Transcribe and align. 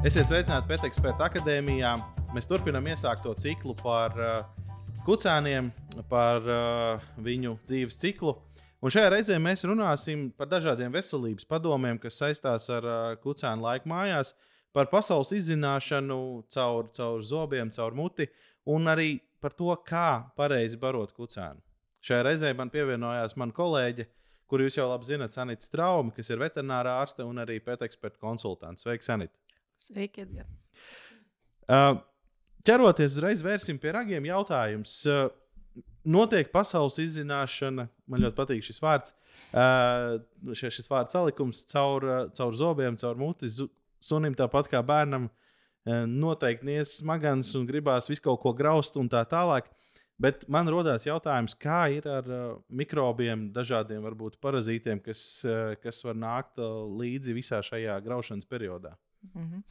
Esiet 0.00 0.30
sveicināti 0.30 0.64
Pēta 0.64 0.88
eksperta 0.88 1.26
akadēmijā. 1.26 1.90
Mēs 2.32 2.46
turpinām 2.48 2.86
iesākt 2.88 3.20
to 3.20 3.34
ciklu 3.36 3.74
par 3.76 4.14
uh, 4.16 4.70
kucēniem, 5.04 5.66
par 6.08 6.46
uh, 6.48 7.02
viņu 7.20 7.58
dzīves 7.68 8.00
ciklu. 8.00 8.32
Un 8.80 8.94
šajā 8.94 9.10
reizē 9.12 9.36
mēs 9.36 9.66
runāsim 9.68 10.30
par 10.40 10.48
dažādiem 10.48 10.94
veselības 10.94 11.44
padomiem, 11.44 11.98
kas 12.00 12.16
saistās 12.16 12.70
ar 12.72 12.88
uh, 12.88 13.00
kucēnu 13.20 13.60
laiku 13.66 13.92
mājās, 13.92 14.32
par 14.72 14.88
pasaules 14.88 15.34
izzināšanu 15.36 16.18
caur, 16.56 16.88
caur 16.96 17.20
zobiem, 17.20 17.68
caur 17.68 17.92
muti 17.92 18.30
un 18.72 18.88
arī 18.88 19.18
par 19.36 19.52
to, 19.52 19.68
kā 19.84 20.32
pareizi 20.32 20.80
barot 20.80 21.12
kucēnu. 21.12 21.60
Šajā 22.00 22.24
reizē 22.24 22.54
man 22.56 22.72
pievienojās 22.72 23.36
mana 23.36 23.52
kolēģe, 23.52 24.08
kuru 24.48 24.64
jūs 24.64 24.80
jau 24.80 24.88
labi 24.88 25.12
zinat, 25.12 25.36
Sanita 25.36 25.68
Strauma, 25.68 26.16
kas 26.16 26.32
ir 26.32 26.40
veterinārā 26.40 26.96
ārste 27.04 27.28
un 27.28 27.44
arī 27.44 27.60
pēteksperta 27.68 28.16
konsultants. 28.24 28.88
Sveiki, 28.88 29.04
Sanita! 29.04 29.36
Sveiki, 29.80 30.26
Edgars. 30.26 30.56
Uh, 31.70 31.94
ķeroties 32.66 33.14
uzreiz 33.14 33.40
vērsim 33.44 33.78
pie 33.80 33.94
ragiem, 33.96 34.26
jautājums. 34.28 34.92
Uh, 35.08 35.30
notiek 36.04 36.50
pasaules 36.52 36.98
izzināšana, 37.00 37.86
man 38.10 38.24
ļoti 38.24 38.36
patīk 38.36 38.66
šis 38.66 38.80
vārds, 38.84 39.14
uh, 39.54 40.18
šis, 40.52 40.76
šis 40.76 40.90
vārds 40.90 41.16
salikums 41.16 41.64
caur, 41.70 42.06
uh, 42.06 42.22
caur 42.36 42.56
zobiem, 42.58 42.98
caur 43.00 43.16
muti. 43.20 43.48
Sunim 44.00 44.36
tāpat 44.36 44.68
kā 44.72 44.84
bērnam, 44.84 45.30
uh, 45.30 46.04
noteikti 46.08 46.68
nies 46.68 46.98
smagans 47.00 47.54
un 47.56 47.68
gribās 47.68 48.10
visu 48.12 48.28
kaut 48.28 48.44
ko 48.44 48.52
graust 48.56 49.00
un 49.00 49.08
tā 49.08 49.24
tālāk. 49.28 49.72
Bet 50.20 50.42
man 50.52 50.68
rodas 50.68 51.06
jautājums, 51.08 51.56
kā 51.56 51.86
ir 51.96 52.04
ar 52.10 52.26
uh, 52.28 52.48
mikrobiem, 52.68 53.48
dažādiem 53.56 54.04
varbūt 54.04 54.36
parazītiem, 54.44 55.00
kas, 55.00 55.22
uh, 55.48 55.72
kas 55.80 56.04
var 56.04 56.18
nākt 56.20 56.60
uh, 56.60 56.82
līdzi 57.00 57.32
visā 57.38 57.62
šajā 57.64 57.96
graušanas 58.04 58.50
periodā. 58.50 58.98
Mm 59.22 59.46
-hmm. 59.46 59.62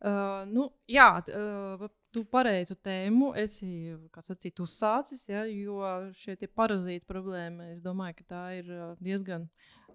uh, 0.00 0.52
nu, 0.52 0.70
jā, 0.88 1.08
uh, 1.28 1.88
tu 2.12 2.24
pareizi 2.24 2.74
tēmu 2.74 3.34
esi 3.36 3.96
sacīt, 4.24 4.60
uzsācis, 4.60 5.28
ja, 5.28 5.44
jo 5.44 5.80
šie 6.16 6.36
parazīti 6.48 7.04
problēma, 7.06 7.72
es 7.74 7.80
domāju, 7.84 8.14
ka 8.14 8.24
tā 8.34 8.44
ir 8.58 8.70
uh, 8.72 8.96
diezgan. 9.00 9.48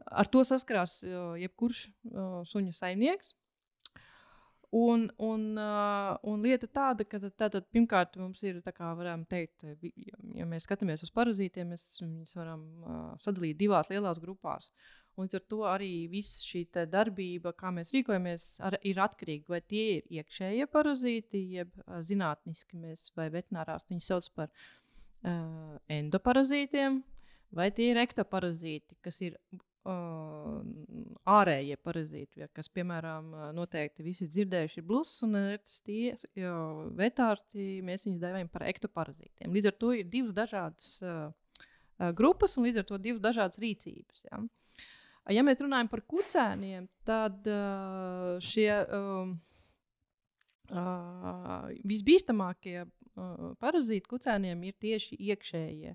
Ar 0.06 0.28
to 0.28 0.44
saskarās 0.44 1.04
uh, 1.04 1.36
jebkurš 1.38 1.88
uh, 1.88 2.42
suņu 2.46 2.74
saimnieks. 2.74 3.36
Un, 4.72 5.10
un, 5.20 5.42
uh, 5.60 6.16
un 6.24 6.42
lieta 6.42 6.68
tāda, 6.68 7.04
ka 7.04 7.20
tātad, 7.20 7.66
pirmkārt 7.76 8.16
mums 8.16 8.44
ir, 8.44 8.62
kā 8.62 8.94
varam 8.96 9.26
teikt, 9.26 9.66
ja 10.36 10.46
mēs 10.46 10.64
skatāmies 10.64 11.04
uz 11.04 11.12
parazītiem, 11.12 11.68
mēs 11.68 12.00
viņus 12.00 12.36
varam 12.36 12.62
uh, 12.80 13.18
sadalīt 13.20 13.58
divās 13.58 13.90
lielās 13.90 14.20
grupās. 14.20 14.72
Uh, 14.72 15.01
Līdz 15.20 15.38
ar 15.38 15.44
to 15.52 15.62
arī 15.68 15.92
viss 16.12 16.44
šī 16.48 16.64
darbība, 16.90 17.52
kā 17.58 17.72
mēs 17.76 17.92
rīkojamies, 17.94 18.46
ar, 18.64 18.78
ir 18.88 19.02
atkarīga. 19.04 19.52
Vai 19.52 19.62
tie 19.62 19.84
ir 19.98 20.22
iekšējie 20.22 20.68
parazīti, 20.72 21.42
jeb 21.58 21.74
zinātniski 22.08 22.80
mēs 22.80 23.12
vai 23.18 23.28
veterinārās 23.34 23.90
viņus 23.90 24.08
sauc 24.08 24.30
par 24.36 24.50
uh, 24.52 25.76
endoparazītiem, 25.92 27.02
vai 27.52 27.70
tie 27.76 27.92
ir 27.92 28.00
ektoparazīti, 28.02 28.98
kas 29.04 29.20
ir 29.22 29.36
uh, 29.36 29.62
ārējie 31.36 31.78
parazīti, 31.84 32.48
kas, 32.56 32.72
piemēram, 32.74 33.34
noteikti 33.58 34.06
visi 34.06 34.30
dzirdējuši, 34.32 34.80
ir 34.80 34.88
blūzs 34.88 35.22
un 35.28 35.38
tie 35.86 36.16
vetārti, 36.98 37.68
mēs 37.86 38.08
viņus 38.08 38.24
dēvējam 38.24 38.52
par 38.54 38.68
ektoparazītiem. 38.72 39.54
Līdz 39.54 39.72
ar 39.72 39.78
to 39.84 39.94
ir 39.98 40.10
divas 40.12 40.38
dažādas 40.38 40.96
uh, 41.04 41.30
grupas 42.18 42.58
un 42.58 42.66
līdz 42.70 42.82
ar 42.82 42.90
to 42.90 43.00
divas 43.02 43.22
dažādas 43.24 43.62
rīcības. 43.62 44.26
Ja? 44.30 44.42
Ja 45.30 45.44
mēs 45.46 45.62
runājam 45.62 45.90
par 45.92 46.02
kucēniem, 46.10 46.88
tad 47.06 47.46
uh, 47.46 48.40
šie 48.42 48.72
um, 48.98 49.36
uh, 50.72 51.68
visbīstamākie 51.86 52.80
uh, 52.82 53.52
parazīti 53.62 54.10
kucēniem 54.10 54.64
ir 54.66 54.80
tieši 54.82 55.20
iekšējie. 55.30 55.94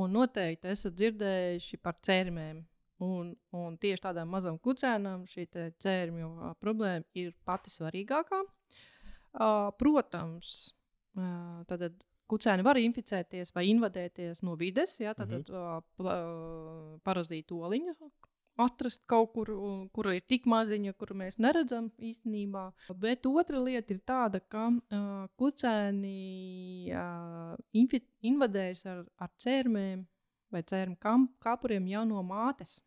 Un 0.00 0.12
noteikti 0.14 0.68
esat 0.70 0.98
dzirdējuši 0.98 1.80
par 1.82 1.96
cērmēm. 2.04 2.60
Un, 3.00 3.32
un 3.56 3.78
tieši 3.80 4.02
tādām 4.04 4.28
mazām 4.28 4.58
kucēnām 4.60 5.24
šī 5.30 5.46
cērmju 5.80 6.28
uh, 6.28 6.52
problēma 6.60 7.06
ir 7.16 7.32
pati 7.48 7.72
svarīgākā. 7.72 8.42
Uh, 8.44 9.70
protams, 9.80 10.74
uh, 11.16 11.62
tad 11.70 11.88
kucēni 12.30 12.66
var 12.66 12.76
inficēties 12.76 13.54
vai 13.56 13.70
invadēties 13.72 14.44
no 14.44 14.52
vides, 14.60 14.98
ja, 15.00 15.14
tad 15.16 15.32
mm 15.32 15.46
-hmm. 15.48 15.80
uh, 16.04 16.98
parazītu 17.06 17.62
oliņu, 17.64 17.96
atrast 18.62 19.02
kaut 19.10 19.32
kur, 19.34 19.50
kur 19.94 20.10
ir 20.12 20.22
tik 20.28 20.46
maziņa, 20.50 20.94
kuru 21.00 21.16
mēs 21.22 21.38
neredzam 21.42 21.90
īstenībā. 22.10 22.66
Bet 23.02 23.26
otra 23.30 23.62
lieta 23.62 23.94
ir 23.94 24.02
tāda, 24.06 24.42
ka 24.52 24.68
uh, 24.70 25.26
kucēni 25.40 26.92
uh, 26.94 27.56
invadējas 28.32 28.86
ar, 28.90 29.02
ar 29.18 29.32
cērmēm 29.42 30.06
vai 30.50 30.62
cērmu 30.66 30.98
kāpuriem 31.42 31.90
jau 31.90 32.06
no 32.08 32.22
mātes. 32.26 32.78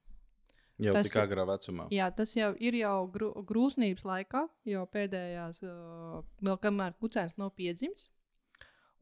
Jau 0.81 0.95
tas, 0.95 1.07
tik 1.07 1.19
agrā 1.21 1.45
vecumā. 1.47 1.85
Jā, 1.93 2.07
tas 2.15 2.33
jau 2.35 2.49
ir 2.57 2.75
jau 2.79 3.05
grū, 3.13 3.29
grūsnības 3.47 4.03
laikā, 4.09 4.47
jau 4.67 4.83
pēdējās, 4.95 5.61
uh, 5.67 6.23
vēl 6.41 6.59
kamēr 6.63 6.97
kucēns 6.99 7.37
nav 7.37 7.53
piedzimis. 7.57 8.09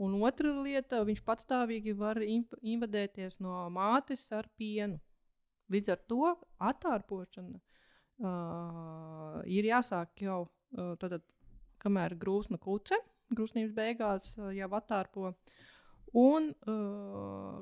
Un 0.02 0.18
otra 0.26 0.52
lieta, 0.66 1.04
viņš 1.06 1.22
patstāvīgi 1.26 1.94
var 1.98 2.18
invadēties 2.26 3.38
no 3.44 3.54
mātes 3.74 4.26
ar 4.34 4.50
pienu. 4.58 4.98
Līdz 5.72 5.94
ar 5.94 6.02
to 6.12 6.32
attārpošana 6.72 7.60
uh, 7.60 9.42
ir 9.48 9.70
jāsāk 9.70 10.24
jau 10.26 10.42
uh, 10.46 10.94
tad, 11.02 11.22
kamēr 11.82 12.16
grūsna 12.20 12.60
kuce, 12.62 13.00
grūsnības 13.32 13.76
beigās 13.78 14.36
uh, 14.40 14.52
jau 14.56 14.70
attārpo. 14.78 15.34
Un 16.20 16.52
uh, 16.68 17.62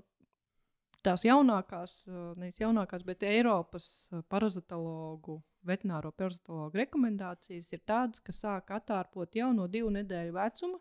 tās 1.05 1.23
jaunākās, 1.27 2.01
uh, 2.09 2.33
nevis 2.39 2.59
jaunākās, 2.63 3.05
bet 3.05 3.23
Eiropas 3.29 4.09
parazitologu, 4.31 5.39
veterināro 5.69 6.11
parazitologu 6.15 6.81
rekomendācijas 6.81 7.73
ir 7.75 7.85
tādas, 7.85 8.23
ka 8.23 8.33
sāk 8.33 8.73
attārpot 8.73 9.35
jau 9.37 9.51
no 9.53 9.67
divu 9.69 9.91
nedēļu 9.93 10.35
vecuma 10.35 10.79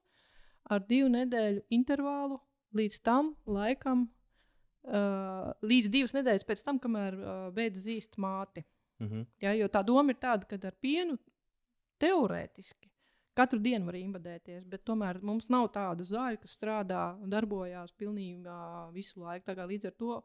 ar 0.73 0.85
divu 0.89 1.09
nedēļu 1.13 1.65
intervālu 1.75 2.39
līdz 2.77 3.01
tam 3.05 3.33
laikam, 3.49 4.07
uh, 4.87 5.51
līdz 5.63 5.91
divas 5.93 6.15
nedēļas 6.17 6.47
pēc 6.49 6.63
tam, 6.67 6.79
kamēr 6.83 7.17
uh, 7.19 7.41
beidz 7.55 7.83
zīst 7.87 8.19
māti. 8.19 8.65
Mm 8.99 9.09
-hmm. 9.09 9.27
ja, 9.41 9.53
jo 9.55 9.69
tā 9.69 9.85
doma 9.87 10.11
ir 10.11 10.19
tāda, 10.19 10.47
ka 10.47 10.59
ar 10.67 10.75
pienu 10.81 11.19
teorētiski 12.03 12.91
katru 13.39 13.61
dienu 13.63 13.87
var 13.87 13.95
invadēties, 13.95 14.65
bet 14.67 14.85
tomēr 14.89 15.21
mums 15.23 15.49
nav 15.49 15.69
tādu 15.75 16.07
zāļu, 16.09 16.41
kas 16.43 16.57
strādā 16.59 17.03
un 17.23 17.31
darbojās 17.31 17.93
pilnībā 17.93 18.91
visu 18.95 19.23
laiku. 19.23 19.55
Līdz 19.55 19.91
ar 19.91 19.95
to 20.03 20.19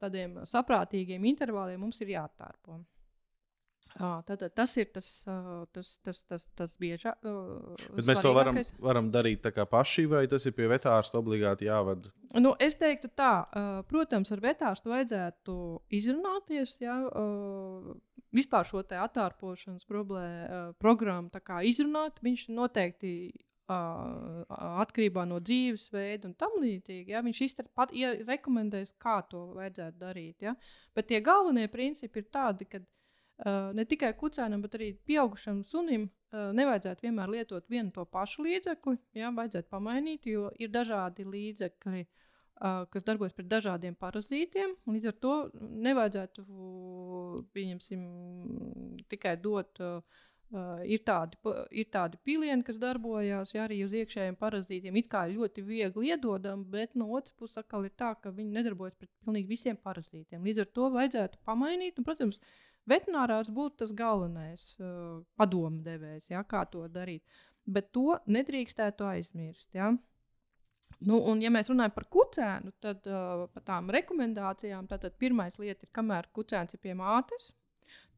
tādiem 0.00 0.38
saprātīgiem 0.48 1.24
intervāliem 1.24 1.80
mums 1.80 2.00
ir 2.00 2.14
jātārpo. 2.14 2.80
Tātad 3.94 4.50
tas 4.56 4.72
ir 4.80 4.88
tas, 4.94 5.08
tas, 5.74 5.90
tas, 6.02 6.18
tas, 6.26 6.46
tas 6.58 6.72
biežāk. 6.80 7.20
Bet 7.94 8.08
mēs 8.08 8.22
to 8.24 8.32
varam, 8.34 8.58
varam 8.82 9.10
darīt 9.14 9.46
paši, 9.70 10.06
vai 10.10 10.24
tas 10.30 10.46
ir 10.48 10.56
pie 10.56 10.66
vetārsta 10.72 11.20
obligāti 11.20 11.68
jāvada? 11.68 12.10
Nu, 12.34 12.56
es 12.58 12.78
teiktu, 12.80 13.12
tā, 13.14 13.46
protams, 13.90 14.32
ar 14.34 14.42
vetārstu 14.42 14.90
vajadzētu 14.90 15.56
izrunāties. 15.94 16.76
Jā, 16.82 16.98
vispār 18.34 18.66
šo 18.66 18.82
attārpošanas 18.82 19.86
problēmu, 19.86 20.74
programmu 20.82 21.30
izrunāt. 21.62 22.18
Viņš 22.24 22.48
noteikti 22.50 23.14
atkarībā 23.64 25.24
no 25.28 25.38
dzīvesveida 25.40 26.28
un 26.28 26.34
tam 26.36 26.58
līdzīgi. 26.60 27.14
Ja, 27.14 27.22
viņš 27.24 27.54
pat 27.74 27.94
rekomendēs, 28.28 28.92
kā 29.00 29.22
to 29.30 29.46
vajadzētu 29.56 30.00
darīt. 30.02 30.42
Ja. 30.44 30.54
Bet 30.94 31.08
tie 31.08 31.22
galvenie 31.24 31.68
principi 31.72 32.20
ir 32.20 32.28
tādi, 32.32 32.68
ka 32.68 32.82
ne 33.74 33.84
tikai 33.90 34.12
kucēnam, 34.18 34.62
bet 34.62 34.76
arī 34.78 34.92
pieaugušam 35.08 35.64
sunim 35.66 36.04
uh, 36.06 36.24
nevajadzētu 36.54 37.06
vienmēr 37.06 37.30
lietot 37.30 37.70
vienu 37.70 37.92
to 37.94 38.04
pašu 38.10 38.44
līdzekli. 38.46 38.98
Jā, 39.18 39.30
vajadzētu 39.34 39.70
pamainīt, 39.70 40.26
jo 40.30 40.50
ir 40.58 40.72
dažādi 40.74 41.26
līdzekļi, 41.28 42.04
kas 42.90 43.06
darbojas 43.06 43.34
pret 43.36 43.48
dažādiem 43.50 43.96
parazītiem. 43.98 44.76
Līdz 44.90 45.10
ar 45.10 45.16
to 45.22 45.34
nevajadzētu 45.88 46.46
tikai 49.10 49.36
dot. 49.42 49.82
Ir, 50.54 51.00
tādi, 51.02 51.38
ir 51.74 51.86
tādi 51.90 52.18
pilieni, 52.22 52.62
kas 52.62 52.76
darbojas 52.78 53.50
jā, 53.56 53.64
arī 53.64 53.80
uz 53.82 53.94
iekšējiem 53.96 54.36
parazītiem. 54.38 54.94
It 55.00 55.08
kā 55.10 55.24
ļoti 55.26 55.64
viegli 55.66 56.12
iedodam, 56.12 56.62
bet 56.70 56.94
no 56.94 57.08
otras 57.16 57.34
puses 57.34 57.58
atkal 57.58 57.88
ir 57.88 57.94
tā, 57.98 58.12
ka 58.22 58.30
viņi 58.30 58.54
nedarbojas 58.60 58.94
pret 59.00 59.10
pilnīgi 59.24 59.50
visiem 59.50 59.80
parazītiem. 59.82 60.44
Līdz 60.46 60.62
ar 60.62 60.70
to 60.78 60.92
vajadzētu 60.94 61.40
pamainīt. 61.48 61.98
Un, 61.98 62.06
protams, 62.06 62.38
uh, 62.38 62.73
Veterinārās 62.90 63.48
būtu 63.54 63.80
tas 63.80 63.92
galvenais 63.96 64.74
uh, 64.80 65.22
padomdevējs, 65.40 66.28
ja, 66.34 66.42
kā 66.44 66.64
to 66.68 66.84
darīt. 66.92 67.24
Bet 67.64 67.92
to 67.96 68.18
nedrīkstētu 68.28 69.06
aizmirst. 69.08 69.70
Ja. 69.72 69.94
Nu, 71.04 71.18
un, 71.30 71.40
ja 71.42 71.50
mēs 71.52 71.70
runājam 71.72 71.94
par 71.96 72.06
kucēnu, 72.12 72.74
tad 72.84 73.08
uh, 73.08 73.46
par 73.54 73.64
tām 73.64 73.88
rekomendācijām, 73.92 74.88
tad 74.90 75.06
pirmā 75.20 75.48
lieta 75.56 75.86
ir, 75.86 75.92
kamēr 75.96 76.28
kucēns 76.36 76.76
ir 76.76 76.82
pie 76.84 76.96
mātes. 76.98 77.52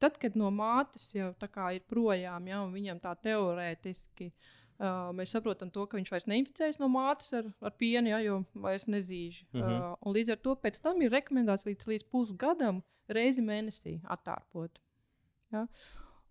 Tad, 0.02 0.18
kad 0.20 0.34
no 0.36 0.50
mātes 0.52 1.08
jau 1.14 1.30
ir 1.30 1.86
projām, 1.88 2.50
ja, 2.50 2.60
un 2.66 2.74
viņam 2.74 2.98
tā 3.00 3.14
teorētiski 3.22 4.28
uh, 4.32 5.14
mēs 5.16 5.32
saprotam, 5.32 5.70
to, 5.72 5.86
ka 5.86 5.96
viņš 5.96 6.10
vairs 6.12 6.28
neinficējas 6.28 6.82
no 6.82 6.90
mātes 6.92 7.32
ar, 7.38 7.48
ar 7.62 7.72
pienu, 7.78 8.10
ja, 8.12 8.20
jo 8.20 8.42
vairs 8.66 8.86
nezīž. 8.90 9.44
-hmm. 9.54 9.94
uh, 9.94 10.12
līdz 10.12 10.36
ar 10.36 10.42
to 10.42 10.56
pēc 10.58 10.82
tam 10.82 11.00
ir 11.02 11.14
rekomendāts 11.14 11.64
līdz, 11.70 11.86
līdz 11.86 12.10
pusgadam 12.10 12.82
reizi 13.12 13.44
mēnesī 13.44 13.98
attārpot. 14.12 14.80
Ja. 15.54 15.66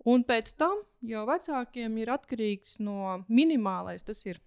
Un 0.06 0.24
pēc 0.28 0.52
tam 0.60 0.82
jau 1.08 1.24
vecākiem 1.26 1.96
ir 2.02 2.12
atkarīgs 2.14 2.80
no 2.84 3.24
minimālais, 3.28 4.04
tas 4.06 4.20
ir 4.28 4.42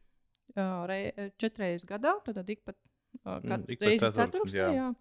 uh, 0.54 0.84
re, 0.86 1.30
četras 1.40 1.86
gadā, 1.88 2.14
tad 2.26 2.44
ik 2.50 2.62
pat 2.64 2.76
uh, 3.24 3.40
Mm, 3.42 3.64
reizi 3.80 4.12
ceturksnī. 4.14 4.60
jā. 4.60 4.68
Jā. 4.76 4.92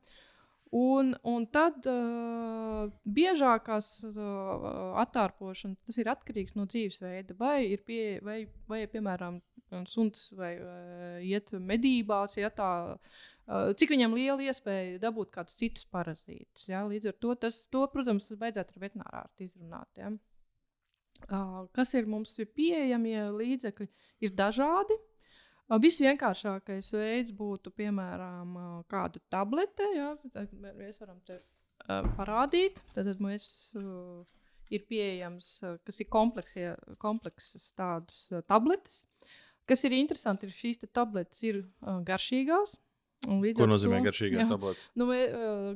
Un, 0.77 1.13
un 1.24 1.45
tad 1.47 1.85
uh, 1.88 2.89
biežākās 3.07 3.91
uh, 4.03 4.97
attārpošanas 5.00 5.77
tas 5.85 6.00
ir 6.01 6.09
atkarīgs 6.12 6.57
no 6.59 6.65
dzīvesveida. 6.68 7.38
Vai 7.39 7.69
ir 7.71 7.85
pie, 7.88 8.19
vai, 8.24 8.41
vai 8.68 8.81
piemēram, 8.91 9.39
suns 9.88 10.27
vai 10.35 10.57
uh, 10.59 11.21
iet 11.24 11.53
medībās, 11.56 12.35
ja 12.39 12.50
tā, 12.51 12.71
uh, 12.97 13.24
cik 13.47 13.94
viņam 13.94 14.15
liela 14.17 14.44
iespēja 14.44 14.99
dabūt 14.99 15.31
kādus 15.31 15.55
citus 15.59 15.85
parazītus. 15.91 16.65
Ja? 16.67 16.83
Līdz 16.88 17.11
ar 17.13 17.19
to, 17.21 17.35
tas, 17.39 17.61
to, 17.71 17.85
protams, 17.91 18.27
vajadzētu 18.31 18.75
ar 18.75 18.83
veterinārārstu 18.83 19.45
izrunāt. 19.45 20.01
Ja? 20.01 20.11
Kas 21.73 21.94
ir 21.97 22.09
mums 22.11 22.35
ir 22.38 22.49
pieejamie 22.53 23.21
līdzekļi, 23.33 23.88
ir 24.27 24.33
dažādi. 24.38 24.97
Visvienkāršākais 25.67 26.94
veids 26.95 27.33
būtu, 27.35 27.71
piemēram, 27.75 28.53
kāda 28.91 29.19
tablete. 29.31 29.88
Ja? 29.95 30.13
Mēs 30.77 31.00
varam 31.01 31.19
te 31.27 31.39
parādīt. 32.19 32.79
Tad 32.95 33.09
mēs 33.23 33.50
ir 34.71 34.83
pieejams, 34.88 35.53
kas 35.88 36.01
ir 36.03 36.07
kompleksas 36.11 37.71
tādas 37.75 38.27
tabletes. 38.47 39.05
Kas 39.67 39.83
ir 39.83 39.95
interesanti, 39.97 40.47
ir 40.47 40.55
šīs 40.55 40.83
te 40.83 40.88
tabletes 40.91 41.43
ir 41.43 41.63
garšīgās. 42.07 42.75
Ko 43.25 43.65
nozīmē 43.65 43.97
to- 44.01 44.09
garšīgās 44.11 44.43
Jā. 44.43 44.49
tabletes? 44.51 44.83
Nu, 44.95 45.07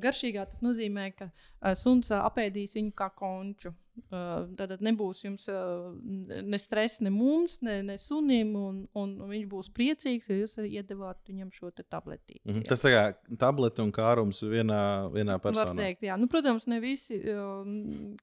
garšīgā 0.02 0.46
tas 0.52 0.62
nozīmē, 0.62 1.12
ka 1.18 1.32
suns 1.76 2.12
apēdīs 2.14 2.76
viņu 2.78 2.94
kā 2.94 3.10
konču. 3.18 3.74
Tad 4.10 4.80
nebūs 4.80 5.24
jums 5.26 5.48
ne 5.50 6.60
stresa, 6.62 7.04
ne 7.04 7.10
mums, 7.12 7.58
ne, 7.62 7.82
ne 7.84 7.98
sunim, 7.98 8.54
un, 8.56 8.88
un 8.96 9.18
viņš 9.30 9.48
būs 9.52 9.70
priecīgs, 9.76 10.30
ja 10.30 10.38
jūs 10.40 10.56
iedavāt 10.64 11.20
viņam 11.28 11.52
šo 11.52 11.72
te 11.76 11.84
tabletīti. 11.84 12.40
Mhm. 12.46 12.62
jā. 12.62 12.70
Tas 12.70 12.86
tā 12.86 12.94
kā 12.94 13.04
tablete 13.38 13.84
un 13.84 13.92
kārums 13.92 14.42
vienā, 14.48 15.12
vienā 15.12 15.38
personā. 15.44 15.76
teikt, 15.76 16.08
jā. 16.08 16.18
Nu, 16.18 16.28
protams, 16.32 16.68
ne 16.68 16.80
visi. 16.80 17.20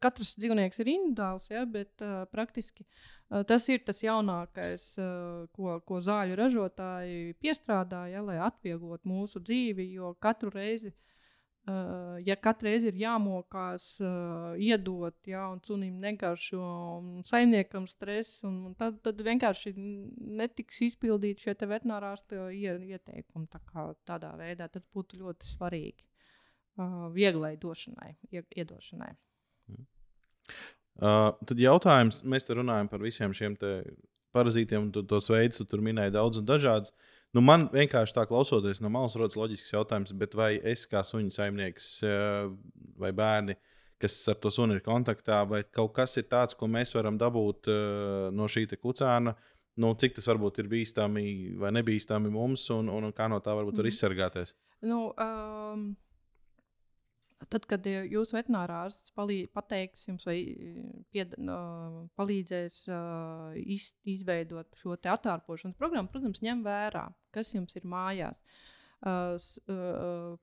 Katrs 0.01 0.37
dzīvnieks 0.39 0.81
ir 0.81 0.95
individuāls, 0.95 1.51
ja, 1.51 1.67
bet 1.67 1.91
praktiski 2.33 2.87
uh, 2.87 3.18
tas 3.49 3.67
ir 3.69 3.83
tas 3.85 4.01
jaunākais, 4.03 4.87
ko, 5.53 5.75
ko 5.85 6.01
zāļu 6.05 6.39
ražotāji 6.39 7.35
piestrādā, 7.43 8.07
ja, 8.13 8.23
lai 8.25 8.39
atvieglotu 8.41 9.09
mūsu 9.09 9.43
dzīvi. 9.45 9.91
Jo 9.99 10.15
katru 10.21 10.51
reizi, 10.55 10.95
ja 12.25 12.37
katru 12.41 12.71
reizi 12.71 12.89
ir 12.89 13.01
jāmokās, 13.03 13.89
iedot, 14.65 15.19
ja, 15.29 15.45
un 15.53 15.61
sunim 15.65 16.01
negaršo, 16.01 16.63
un 17.03 17.23
saimniekam 17.29 17.89
stress, 17.91 18.43
un, 18.49 18.63
un 18.71 18.77
tad, 18.81 19.03
tad 19.05 19.21
vienkārši 19.27 19.75
netiks 20.41 20.81
izpildīti 20.89 21.49
šie 21.49 21.55
te 21.59 21.69
veterinārārsta 21.69 22.49
ie- 22.57 22.79
ieteikumi. 22.95 23.51
Tā 23.53 23.61
kā 23.69 23.91
tādā 24.09 24.33
veidā 24.41 24.71
tas 24.73 24.87
būtu 24.95 25.21
ļoti 25.21 25.53
svarīgi 25.53 26.09
vieglai 27.13 27.57
došanai, 27.61 28.13
ie, 28.31 28.45
iedošanai. 28.57 29.13
Uh, 30.99 31.31
tad 31.47 31.61
jautājums, 31.63 32.25
mēs 32.27 32.47
te 32.49 32.57
runājam 32.59 32.89
par 32.91 33.03
visiem 33.05 33.35
šiem 33.37 33.55
parazītiem, 34.35 34.89
un 34.89 34.91
tu 34.93 35.05
tos 35.07 35.31
veidus 35.31 35.61
tu 35.61 35.67
tur 35.71 35.83
minēji 35.85 36.15
daudz 36.17 36.41
un 36.41 36.47
dažādus. 36.49 36.93
Nu, 37.37 37.43
man 37.45 37.67
vienkārši 37.71 38.15
tā 38.17 38.25
klausoties 38.27 38.81
no 38.81 38.89
malas 38.91 39.15
rodas 39.21 39.37
loģisks 39.37 39.75
jautājums, 39.75 40.15
bet 40.17 40.35
vai 40.35 40.55
es 40.65 40.87
kā 40.89 41.03
suņu 41.05 41.31
saimnieks 41.35 41.91
uh, 42.09 42.49
vai 42.99 43.13
bērni, 43.13 43.55
kas 44.01 44.17
ar 44.33 44.39
to 44.41 44.51
sunu 44.55 44.79
ir 44.79 44.83
kontaktā, 44.85 45.43
vai 45.49 45.63
kaut 45.65 45.93
kas 45.97 46.17
ir 46.17 46.27
tāds, 46.31 46.57
ko 46.57 46.67
mēs 46.71 46.95
varam 46.97 47.19
dabūt 47.21 47.69
uh, 47.69 48.29
no 48.35 48.49
šī 48.49 48.67
kucēna, 48.81 49.35
nu, 49.79 49.93
cik 49.95 50.17
tas 50.17 50.27
varbūt 50.31 50.63
ir 50.63 50.71
bīstami 50.73 51.55
vai 51.61 51.71
nebīstami 51.77 52.33
mums, 52.33 52.65
un, 52.75 52.89
un, 52.91 53.07
un 53.11 53.13
kā 53.15 53.29
no 53.31 53.39
tā 53.45 53.55
varbūt 53.55 53.77
var 53.77 53.87
Mhm. 53.87 53.93
izsargāties. 53.95 54.55
Nu, 54.83 55.13
um, 55.15 55.97
tad, 57.47 57.67
kad 57.71 57.87
jūsu 57.87 58.37
veterinārārsts 58.37 59.13
palī- 59.17 59.47
pateiks 59.55 60.09
jums, 60.09 60.27
vai 60.27 60.39
uh, 60.49 60.89
pied, 61.15 61.37
uh, 61.39 62.01
palīdzēs 62.19 62.81
uh, 62.91 63.55
iz, 63.63 63.93
izveidot 64.09 64.75
šo 64.81 64.97
attārpošanas 64.99 65.79
programmu, 65.79 66.11
protams, 66.13 66.43
ņem 66.45 66.65
vērā, 66.67 67.07
kas 67.35 67.55
jums 67.55 67.79
ir 67.79 67.87
mājās. 67.89 68.43
Uh, 68.99 69.39
uh, 69.71 70.37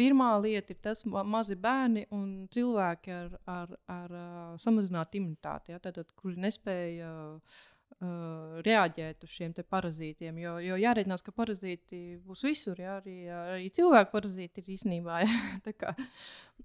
Pirmā 0.00 0.30
lieta 0.40 0.72
ir 0.72 0.78
tas, 0.80 1.02
ka 1.04 1.22
mazi 1.28 1.58
bērni 1.60 2.06
un 2.16 2.46
cilvēki 2.54 3.10
ar, 3.12 3.34
ar, 3.52 3.74
ar 3.92 4.14
uh, 4.16 4.54
samazinātu 4.62 5.18
imunitāti, 5.20 5.74
ja, 5.74 5.80
tātad, 5.82 6.08
kuri 6.16 6.40
nespēja 6.40 7.10
uh, 7.10 7.58
uh, 7.98 8.60
reaģēt 8.64 9.24
uz 9.26 9.32
šiem 9.34 9.54
parazītiem. 9.68 10.38
Jo, 10.42 10.56
jo 10.64 10.78
jārēķinās, 10.80 11.24
ka 11.26 11.34
parazīti 11.36 12.00
būs 12.26 12.44
visur. 12.46 12.80
Ja? 12.80 12.98
Arī, 13.00 13.16
arī 13.34 13.70
cilvēku 13.76 14.14
parazīti 14.14 14.62
ir 14.62 14.72
īstenībā. 14.76 15.20
Kā, 15.80 15.94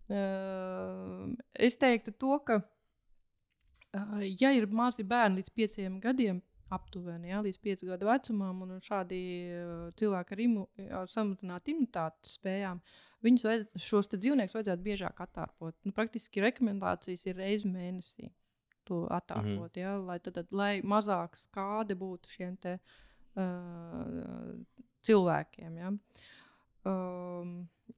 uh, 0.09 1.25
es 1.53 1.79
teiktu, 1.81 2.15
to, 2.21 2.39
ka, 2.47 2.59
uh, 2.61 4.19
ja 4.41 4.53
ir 4.55 4.69
mazi 4.71 5.07
bērni 5.07 5.41
līdz 5.41 5.55
pieciem 5.55 5.99
gadiem, 6.03 6.41
aptuveni 6.73 7.29
ja, 7.29 7.41
līdz 7.45 7.59
piecu 7.61 7.91
gadu 7.91 8.07
vecumam, 8.09 8.63
un 8.65 8.79
šādi 8.83 9.19
cilvēki 9.99 10.33
ar, 10.33 10.39
imu, 10.47 10.63
ar 11.01 11.11
samazinātu 11.11 11.75
imunitātes 11.75 12.39
spējām, 12.39 12.81
viņus 13.25 13.45
vajadz, 13.45 13.83
šos 13.85 14.09
dzīvniekus 14.15 14.57
vajadzētu 14.57 14.87
biežāk 14.87 15.21
attārpot. 15.27 15.77
Nu, 15.85 15.93
praktiski 15.93 16.41
rekomendācijas 16.41 17.27
ir 17.29 17.37
reizes 17.37 17.69
mēnesī 17.69 18.31
to 18.85 19.05
attēlot, 19.11 19.45
mm 19.45 19.67
-hmm. 19.67 19.81
ja, 19.81 19.97
lai, 19.97 20.19
tad, 20.19 20.33
tad, 20.39 20.51
lai 20.51 20.81
mazāk 20.81 21.37
skāde 21.37 21.95
būtu 21.95 22.29
šiem 22.37 22.57
te, 22.57 22.79
uh, 23.35 24.55
cilvēkiem. 25.05 25.77
Ja. 25.77 25.91
Um, 26.85 27.53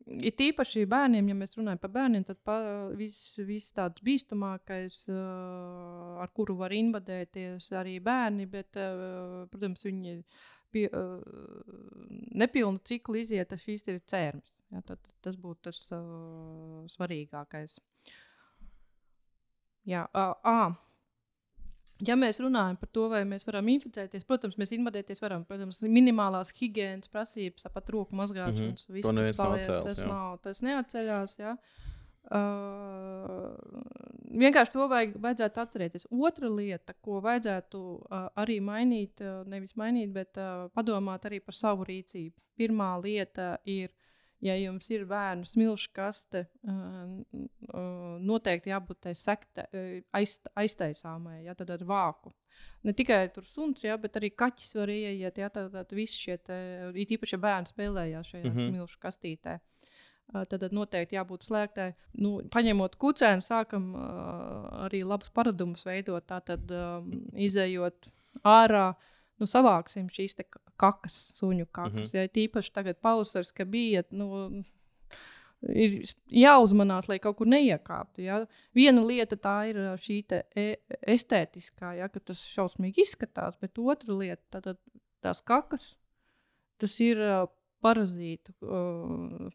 ir 0.07 0.31
tīpaši 0.39 0.85
bērniem, 0.87 1.31
ja 1.31 1.35
mēs 1.35 1.57
runājam 1.57 1.79
par 1.81 1.91
bērniem, 1.91 2.23
tad 2.27 2.51
viss 2.99 3.35
vis 3.47 3.71
tāds 3.75 4.03
bīstamākais, 4.03 5.01
uh, 5.11 6.21
ar 6.23 6.31
kuru 6.35 6.55
var 6.61 6.75
invadēties 6.75 7.67
arī 7.75 7.97
bērni, 8.03 8.47
bet, 8.51 8.79
uh, 8.79 9.41
protams, 9.51 9.83
viņi 9.87 10.21
pie, 10.71 10.85
uh, 10.87 11.19
nepilnu 12.39 12.79
ciklu 12.87 13.19
iziet, 13.19 13.49
tas 13.51 13.63
šīs 13.63 13.83
ir 13.91 13.99
cērmas. 14.07 14.59
Ja, 14.71 14.83
tad, 14.87 15.03
tas 15.23 15.35
būtu 15.39 15.67
tas 15.67 15.83
uh, 15.95 16.87
svarīgākais. 16.95 17.79
Jā, 19.87 20.03
uh, 20.11 20.35
uh. 20.43 20.75
Ja 22.05 22.13
mēs 22.19 22.37
runājam 22.43 22.75
par 22.77 22.89
to, 22.93 23.07
vai 23.09 23.23
mēs 23.25 23.47
varam 23.47 23.69
inficēties, 23.73 24.25
protams, 24.27 24.57
mēs 24.61 24.75
invadēties 24.75 25.21
varam. 25.23 25.47
Protams, 25.49 25.79
minimālās 25.81 26.51
higiēnas 26.59 27.09
prasības, 27.09 27.65
tāpat 27.65 27.89
roku 27.95 28.17
mazgāšanas, 28.19 28.85
mm. 28.85 29.01
To 29.01 29.13
neviens 29.17 29.39
nav 29.41 29.55
atcēlis, 29.55 29.87
tas, 29.87 30.03
jā. 30.03 30.09
nav, 30.11 30.35
tas 30.43 30.61
neatceļās. 30.67 31.37
Jā. 31.41 31.55
Uh, 32.27 33.55
vienkārši 34.35 34.73
to 34.75 34.85
vajag, 34.91 35.13
vajadzētu 35.23 35.61
atcerēties. 35.63 36.07
Otra 36.11 36.51
lieta, 36.51 36.93
ko 37.01 37.21
vajadzētu 37.23 37.83
uh, 37.95 38.27
arī 38.43 38.59
mainīt, 38.61 39.23
uh, 39.23 39.41
nevis 39.49 39.77
mainīt, 39.79 40.11
bet 40.13 40.37
uh, 40.41 40.67
padomāt 40.75 41.25
arī 41.29 41.39
par 41.41 41.57
savu 41.57 41.87
rīcību. 41.87 42.35
Pirmā 42.59 42.91
lieta 43.01 43.55
ir, 43.69 43.89
ja 44.43 44.55
jums 44.59 44.89
ir 44.93 45.05
bērnu 45.09 45.47
smilšu 45.47 45.91
kaste, 45.95 46.45
uh, 46.67 47.15
uh, 47.73 48.17
noteikti 48.23 48.71
jābūt 48.73 49.01
tai 49.07 49.15
sekta, 49.17 49.67
uh, 49.71 49.97
aiz, 50.17 50.37
aiztaisāmai, 50.59 51.43
ja, 51.47 51.55
tad 51.57 51.73
ar 51.73 51.85
vāku. 51.87 52.33
Ne 52.85 52.93
tikai 52.97 53.27
tur 53.33 53.45
suns, 53.45 53.83
ja, 53.85 53.97
bet 54.01 54.17
arī 54.17 54.31
kaķis 54.33 54.75
var 54.79 54.89
ieiet. 54.93 55.37
Ja, 55.37 55.49
tad, 55.53 55.71
tad 55.73 55.93
visi 55.93 56.23
šie, 56.25 56.37
te, 56.41 56.57
it 56.97 57.13
īpaši 57.17 57.37
ja 57.37 57.43
bērni 57.43 57.73
spēlējās 57.73 58.33
šajā 58.33 58.43
mm. 58.45 58.53
-hmm. 58.55 58.73
smilšu 58.73 59.01
kastītē. 59.03 59.57
Uh, 59.57 59.93
Tad, 60.27 60.59
tad 60.59 60.73
noteikti 60.75 61.15
jābūt 61.15 61.45
slēgtai. 61.47 61.91
Nu, 62.19 62.33
paņemot 62.51 62.97
kucēnu, 62.99 63.43
sākam 63.45 63.93
uh, 63.95 64.65
arī 64.83 64.99
labus 65.07 65.31
paradumus 65.31 65.85
veidot. 65.87 66.25
Tātad, 66.27 66.67
um, 66.67 67.13
izējot 67.31 68.09
ārā, 68.43 68.89
nu, 69.39 69.47
savāksim 69.49 70.09
šīs 70.13 70.37
kakas, 70.77 71.31
suņu 71.37 71.67
kakas. 71.71 72.13
Mm. 72.13 72.17
-hmm. 72.17 72.17
Ja 72.17 72.27
tīpaši 72.37 72.73
tagad 72.73 72.99
pavasars, 73.01 73.51
ka 73.51 73.65
bija. 73.65 74.03
Nu, 74.11 74.63
Ir 75.65 76.03
jāuzmanās, 76.29 77.07
lai 77.09 77.17
kaut 77.17 77.39
kur 77.39 77.47
neiekāptu. 77.49 78.21
Ja? 78.21 78.45
Viena 78.77 79.01
lieta 79.01 79.35
tā 79.35 79.55
ir 79.71 79.79
šī 79.97 80.19
e 80.55 80.77
estētiskā, 81.01 81.95
ja, 81.97 82.07
ka 82.13 82.19
tas 82.19 82.43
šausmīgi 82.45 83.01
izskatās, 83.01 83.57
bet 83.57 83.79
otra 83.79 84.13
lieta 84.13 84.43
tā, 84.53 84.61
tā, 84.61 84.75
tās 85.25 85.41
kakas, 85.41 85.95
tas 86.77 86.99
ir 87.01 87.17
ā, 87.17 87.47
parazītu 87.81 88.53
uh, 88.61 89.49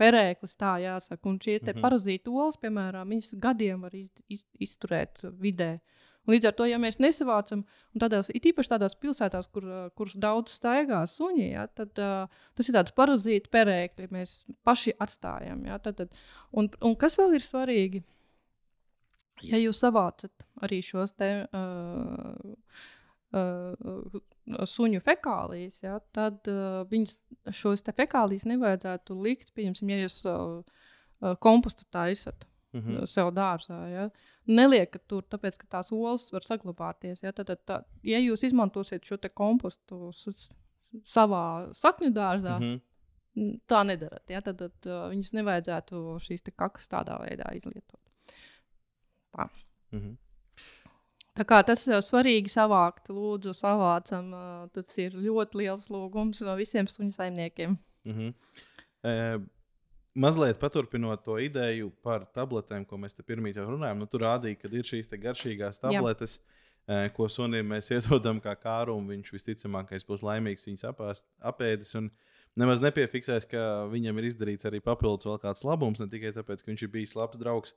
perēklis, 0.00 0.56
tā 0.56 0.78
jāsaka. 0.80 1.28
Un 1.28 1.38
šie 1.38 1.60
Mhm. 1.60 1.82
parazīti 1.82 2.32
olas, 2.32 2.56
piemēram, 2.56 3.08
viņas 3.08 3.38
gadiem 3.38 3.82
var 3.82 3.94
iz, 3.94 4.10
iz, 4.28 4.44
izturēt 4.58 5.20
vidē. 5.40 5.74
Un 5.74 5.80
līdz 6.30 6.48
ar 6.50 6.56
to, 6.58 6.66
ja 6.68 6.78
mēs 6.82 6.98
nesavācam, 7.02 7.62
un 7.66 8.02
tādās, 8.02 8.30
it 8.34 8.48
īpaši 8.50 8.72
tādās 8.72 8.96
pilsētās, 9.00 9.48
kur, 9.54 9.66
kuras 9.98 10.16
daudz 10.22 10.56
staigā 10.58 11.02
suņi, 11.10 11.46
ja, 11.52 11.66
tad 11.68 12.02
uh, 12.02 12.42
tas 12.58 12.70
ir 12.70 12.76
tāds 12.78 12.94
parazītu 12.96 13.52
perēkļi, 13.54 14.10
mēs 14.14 14.38
paši 14.66 14.96
atstājam. 15.02 15.64
Ja, 15.68 15.78
tad, 15.82 16.02
tad, 16.02 16.20
un, 16.52 16.70
un 16.84 16.96
kas 16.98 17.18
vēl 17.20 17.38
ir 17.38 17.46
svarīgi? 17.46 18.02
Ja 19.44 19.58
jūs 19.60 19.82
savācat 19.82 20.46
arī 20.64 20.80
šos 20.84 21.12
te, 21.18 21.28
uh, 21.44 22.84
uh, 23.36 24.20
suņu 24.70 25.02
fekālijas, 25.04 25.82
ja, 25.84 25.98
tad 26.16 26.48
uh, 26.48 26.82
viņas, 26.90 27.18
šos 27.54 27.84
te 27.84 27.92
fekālijas 27.96 28.46
nevajadzētu 28.48 29.16
likt, 29.20 29.52
pieņemsim, 29.56 29.92
ja 29.92 30.06
jūs 30.06 30.22
uh, 30.30 30.62
kompostu 31.42 31.84
taisat 31.92 32.46
mm. 32.76 33.04
sev 33.10 33.32
dārzā. 33.36 33.80
Ja. 33.92 34.08
Neliekat 34.46 35.02
tur, 35.10 35.24
tāpēc 35.26 35.58
ka 35.58 35.66
tās 35.78 35.92
olas 35.94 36.28
var 36.32 36.44
saglabāties. 36.46 37.22
Ja, 37.24 37.32
tad, 37.34 37.50
tā, 37.66 37.80
ja 38.06 38.20
jūs 38.22 38.44
izmantosiet 38.46 39.06
šo 39.06 39.18
kompostu 39.34 40.12
savā 41.04 41.46
sakņu 41.74 42.12
dārzā, 42.14 42.58
mm. 42.60 42.76
Mhm. 43.36 43.56
tā 43.68 43.82
nedarat. 43.84 44.24
Ja, 44.30 44.40
tad, 44.44 44.62
tad 44.62 44.90
viņus 45.12 45.34
nevajadzētu 45.36 46.04
šīs 46.24 46.46
te 46.46 46.54
kakas 46.54 46.86
tādā 46.92 47.18
veidā 47.24 47.50
izlietot. 47.58 48.00
Mhm. 49.92 50.14
Tā 51.36 51.44
kā 51.44 51.58
tas 51.68 51.82
ir 51.84 52.00
svarīgi 52.00 52.48
savākt, 52.48 53.10
lūdzu, 53.12 53.52
savācam. 53.56 54.30
Tas 54.72 54.94
ir 55.02 55.18
ļoti 55.20 55.60
liels 55.60 55.90
lūgums 55.92 56.40
no 56.46 56.54
visiem 56.56 56.88
suņu 56.88 57.12
saimniekiem. 57.18 57.76
Mhm. 58.08 58.32
E, 59.04 59.12
mazliet 60.16 60.58
paturpinot 60.60 61.24
to 61.24 61.38
ideju 61.42 61.90
par 62.04 62.24
tabletēm, 62.34 62.86
ko 62.88 62.98
mēs 63.00 63.16
te 63.16 63.24
pirmie 63.26 63.52
jau 63.54 63.66
runājām, 63.68 64.00
nu, 64.00 64.08
tur 64.10 64.24
rādīja, 64.26 64.58
ka 64.62 64.70
ir 64.72 64.88
šīs 64.88 65.10
garšīgās 65.22 65.82
tabletes, 65.82 66.38
e, 66.88 67.08
ko 67.16 67.28
sunim 67.32 67.68
mēs 67.74 67.90
iedodam 67.96 68.40
kā 68.42 68.56
kāru, 68.58 68.96
un 68.96 69.10
viņš 69.12 69.34
visticamākais 69.36 70.06
būs 70.08 70.24
laimīgs 70.26 70.66
viņas 70.68 70.88
apēst, 70.90 71.26
apēdis. 71.52 71.92
Un 72.00 72.10
nemaz 72.56 72.80
nepiefiksēs, 72.84 73.48
ka 73.50 73.62
viņam 73.92 74.20
ir 74.20 74.30
izdarīts 74.30 74.68
arī 74.68 74.80
papildus 74.84 75.28
vēl 75.28 75.40
kāds 75.42 75.66
labums, 75.68 76.00
ne 76.00 76.08
tikai 76.12 76.32
tāpēc, 76.36 76.64
ka 76.64 76.72
viņš 76.72 76.86
ir 76.86 76.92
bijis 76.94 77.16
labs 77.18 77.40
draugs. 77.42 77.76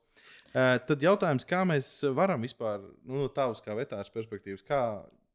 E, 0.54 0.64
tad 0.88 1.04
jautājums, 1.04 1.48
kā 1.48 1.64
mēs 1.68 1.92
varam 2.16 2.48
vispār, 2.48 2.80
nu, 3.04 3.26
no 3.26 3.28
tavas 3.34 3.60
kā 3.64 3.76
vetārs 3.76 4.12
perspektīvas, 4.14 4.64
kā 4.66 4.82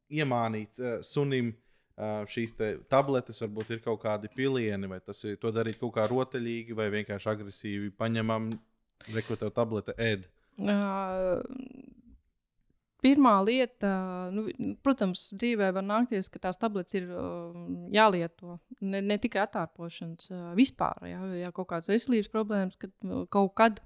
iemānīt 0.06 0.78
uh, 0.78 0.98
sunim 1.02 1.48
uh, 1.50 1.65
šīs 1.96 2.52
te 2.56 2.70
tabletes, 2.92 3.40
varbūt 3.40 3.70
ir 3.72 3.82
kaut 3.84 4.02
kādi 4.02 4.28
pilieni, 4.32 4.88
vai 4.90 5.00
tas 5.00 5.22
ir 5.24 5.38
to 5.40 5.52
darīt 5.54 5.78
kaut 5.80 5.94
kā 5.96 6.06
rotaļīgi, 6.10 6.76
vai 6.76 6.90
vienkārši 6.92 7.30
agresīvi 7.32 7.92
paņemam, 7.96 8.50
rekrutēt 9.14 9.56
tablete 9.56 9.96
ēd. 9.96 10.26
Ā, 10.60 10.80
Pirmā 13.04 13.34
lieta, 13.44 13.88
nu, 14.32 14.46
protams, 14.82 15.28
dzīvē 15.36 15.68
var 15.76 15.84
nākties, 15.84 16.30
ka 16.32 16.40
tās 16.42 16.56
tabletes 16.58 16.96
ir 16.96 17.10
um, 17.12 17.66
jālieto. 17.92 18.56
Ne, 18.80 19.02
ne 19.04 19.18
tikai 19.20 19.42
attārpošanas, 19.44 20.30
uh, 20.32 20.46
vispār. 20.58 21.04
Ja, 21.06 21.20
ja 21.36 21.52
kaut 21.54 21.68
kādas 21.70 21.90
veselības 21.92 22.32
problēmas, 22.32 22.78
kad 22.80 22.90
uh, 23.04 23.26
kaut 23.30 23.52
kad 23.60 23.82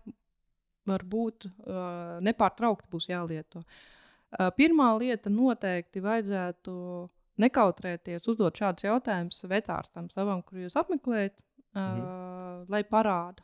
var 0.88 1.04
būt 1.04 1.48
uh, 1.50 2.20
nepārtraukti 2.24 2.88
būs 2.92 3.10
jālieto. 3.10 3.64
Uh, 4.30 4.48
pirmā 4.56 4.92
lieta 5.02 5.32
noteikti 5.32 6.04
vajadzētu 6.06 6.74
nekautrēties, 7.40 8.26
uzdot 8.30 8.58
šādus 8.60 8.86
jautājumus 8.86 9.44
vetārstam 9.50 10.10
savam, 10.12 10.42
kur 10.46 10.58
jūs 10.62 10.76
apmeklējat, 10.80 11.36
uh, 11.40 11.80
Mhm. 11.80 12.66
lai 12.68 12.82
parāda. 12.84 13.42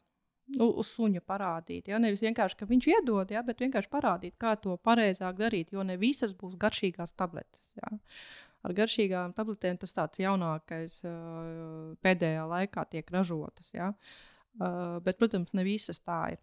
Nu, 0.57 0.69
uz 0.79 0.93
suņa 0.95 1.21
parādīt. 1.27 1.89
Ja? 1.91 1.99
Nevis 1.99 2.21
vienkārši, 2.23 2.57
ka 2.61 2.67
viņš 2.71 2.87
iedod, 2.93 3.31
ja? 3.35 3.43
bet 3.43 3.59
vienkārši 3.59 3.91
parādīt, 3.91 4.37
kā 4.39 4.53
to 4.63 4.77
pareizāk 4.79 5.35
darīt. 5.41 5.73
Jo 5.75 5.83
ne 5.83 5.97
visas 5.99 6.33
būs 6.39 6.55
garšīgās 6.55 7.11
tabletes. 7.19 7.65
Ja? 7.75 7.89
Ar 8.63 8.73
garšīgām 8.73 9.35
tabletēm 9.35 9.79
tas 9.79 9.93
tāds 9.93 10.19
jaunākais 10.23 11.01
pēdējā 12.03 12.45
laikā 12.47 12.85
tiek 12.91 13.11
ražotas. 13.11 13.73
Ja? 13.75 13.93
Bet, 15.03 15.19
protams, 15.19 15.51
ne 15.53 15.65
visas 15.67 16.01
tā 16.01 16.21
ir. 16.37 16.39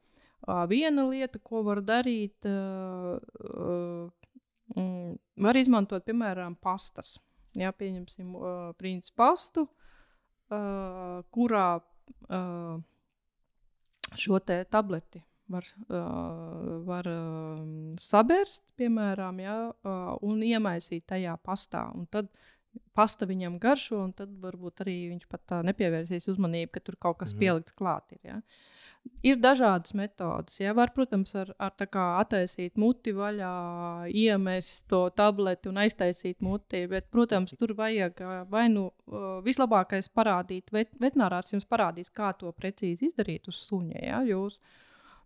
Viena 0.68 1.08
lieta, 1.08 1.40
ko 1.40 1.64
var 1.64 1.80
darīt, 1.82 2.44
mm, 4.76 5.18
var 5.48 5.56
izmantot, 5.60 6.04
piemēram, 6.06 6.56
pastas. 6.60 7.16
Jā, 7.60 7.70
pieņemsim 7.78 8.34
uh, 8.38 8.48
princi 8.80 9.12
pastu, 9.16 9.68
uh, 9.68 11.20
kurā 11.34 11.68
uh, 11.78 12.80
šo 14.18 14.40
te 14.42 14.64
tableti 14.74 15.22
var, 15.54 15.68
uh, 15.90 16.80
var 16.88 17.10
uh, 17.10 17.60
sabērst, 18.02 18.64
piemēram, 18.80 19.42
ja, 19.44 19.58
uh, 19.70 20.16
un 20.26 20.42
iemaisīt 20.46 21.06
tajā 21.10 21.36
pastā. 21.46 21.86
Un 21.94 22.08
tad 22.12 22.32
pasta 22.98 23.28
viņam 23.30 23.60
garšo, 23.62 24.00
un 24.08 24.14
tad 24.18 24.34
varbūt 24.42 24.86
arī 24.86 24.98
viņš 25.12 25.28
pat 25.30 25.60
nepievērsīs 25.70 26.30
uzmanību, 26.34 26.72
ka 26.74 26.84
tur 26.86 26.98
kaut 26.98 27.20
kas 27.22 27.36
mm. 27.36 27.44
pielikts 27.44 27.78
klāt. 27.78 28.16
Ir, 28.16 28.22
ja. 28.32 28.40
Ir 29.24 29.40
dažādas 29.42 29.94
metodes. 29.98 30.60
Ja. 30.60 30.74
Var, 30.78 30.92
protams, 30.96 31.34
ar, 31.40 31.54
ar 31.62 31.74
tā 31.80 31.88
kā 31.92 32.04
attaisīt 32.20 32.78
muti 32.80 33.14
vaļā, 33.16 33.54
iemest 34.10 34.86
to 34.92 35.06
tableti 35.16 35.72
un 35.72 35.80
aiztaisīt 35.84 36.44
muti, 36.44 36.86
bet, 36.92 37.10
protams, 37.14 37.56
tur 37.60 37.76
vajag 37.78 38.24
vai 38.52 38.68
nu 38.74 38.90
vislabākais 39.46 40.12
parādīt, 40.14 40.72
vet, 40.76 40.92
veterinārās 41.00 41.54
jums 41.54 41.68
parādīs, 41.70 42.12
kā 42.14 42.34
to 42.40 42.52
precīzi 42.56 43.10
izdarīt 43.12 43.48
uz 43.52 43.64
suņa. 43.68 44.00
Ja. 44.04 44.24
Jūs, 44.28 44.60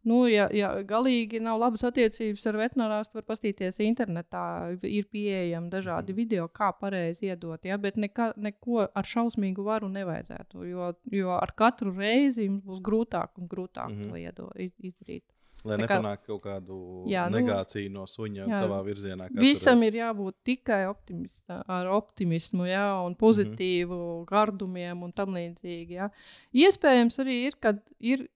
Nu, 0.08 0.22
ja, 0.32 0.46
ja 0.56 0.70
galīgi 0.88 1.42
nav 1.44 1.60
labas 1.60 1.84
attiecības 1.84 2.46
ar 2.48 2.58
veterinārāstu, 2.62 3.18
var 3.20 3.26
paskatīties 3.28 3.82
internetā. 3.84 4.44
Ir 4.88 5.08
pieejami 5.12 5.70
dažādi 5.74 6.16
video, 6.16 6.48
kā 6.48 6.70
pareizi 6.80 7.28
iedot. 7.28 7.66
Ja? 7.68 7.76
Bet 7.78 7.98
neka, 8.00 8.30
neko 8.38 8.86
ar 8.88 9.04
šausmīgu 9.04 9.66
varu 9.68 9.90
nevajadzētu. 9.92 10.64
Jo, 10.70 10.94
jo 11.12 11.34
ar 11.36 11.52
katru 11.60 11.92
reizi 11.98 12.46
jums 12.48 12.64
būs 12.64 12.80
grūtāk 12.86 13.36
un 13.42 13.50
grūtāk 13.52 13.90
mm 13.90 13.98
Mhm. 13.98 14.04
-hmm. 14.04 14.10
to 14.12 14.16
iedo, 14.18 14.52
iz- 14.56 14.80
izdarīt. 14.92 15.24
Lai 15.66 15.76
nepanāktu 15.82 16.28
kaut 16.38 16.44
kādu 16.44 16.76
Jā, 17.10 17.24
nu, 17.32 17.38
negāciju 17.40 17.90
no 17.92 18.04
suņa 18.06 18.46
jā, 18.48 18.60
tavā 18.62 18.78
virzienā. 18.86 19.28
Visam 19.34 19.82
reizi. 19.82 19.88
ir 19.88 19.94
jābūt 20.04 20.34
tikai 20.46 20.86
optimista, 20.88 21.64
ar 21.68 21.88
optimismu, 21.88 22.66
ja, 22.68 23.02
un 23.04 23.16
pozitīvu 23.16 23.96
mm 23.96 24.22
-hmm. 24.22 24.26
gardumiem 24.30 25.04
un 25.04 25.12
tam 25.12 25.34
līdzīgi. 25.34 25.90
Ja. 25.92 26.10
Iespējams, 26.54 27.18
arī 27.20 27.48
ir, 27.48 27.54
kad 27.60 27.82
ir. 28.00 28.28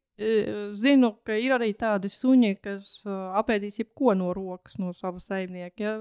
Zinu, 0.78 1.16
ka 1.26 1.34
ir 1.40 1.56
arī 1.56 1.72
tādi 1.78 2.10
suņi, 2.12 2.56
kas 2.62 2.90
apēdīs 3.08 3.80
jebko 3.80 4.14
no 4.18 4.34
rokas 4.34 4.78
no 4.78 4.94
sava 4.94 5.20
saimnieka. 5.20 5.82
Ja. 5.82 5.94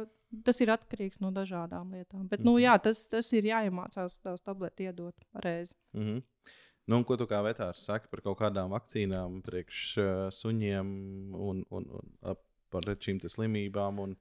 Tas 0.47 0.61
ir 0.63 0.71
atkarīgs 0.71 1.19
no 1.19 1.33
dažādām 1.35 1.91
lietām. 1.91 2.29
Bet, 2.29 2.45
nu, 2.45 2.53
Mhm. 2.55 2.63
jā, 2.63 2.83
tas, 2.83 3.07
tas 3.11 3.33
ir 3.33 3.43
jāiemācās 3.45 4.21
tās 4.23 4.41
tabletes 4.41 4.87
iedot 4.87 5.15
pareizi. 5.33 5.75
Mm 5.93 6.05
-hmm. 6.07 6.23
nu, 6.87 7.05
ko 7.05 7.17
tu 7.17 7.27
kā 7.27 7.43
vetārs 7.43 7.83
saki 7.85 8.09
par 8.11 8.21
kaut 8.21 8.39
kādām 8.39 8.71
vakcīnām 8.71 9.43
priekš 9.43 9.99
uh, 9.99 10.05
suņiem 10.31 11.35
un, 11.35 11.65
un, 11.71 11.85
un 11.91 12.37
par 12.71 12.83
šīm 12.83 13.21
slimībām 13.29 13.99
un 13.99 14.17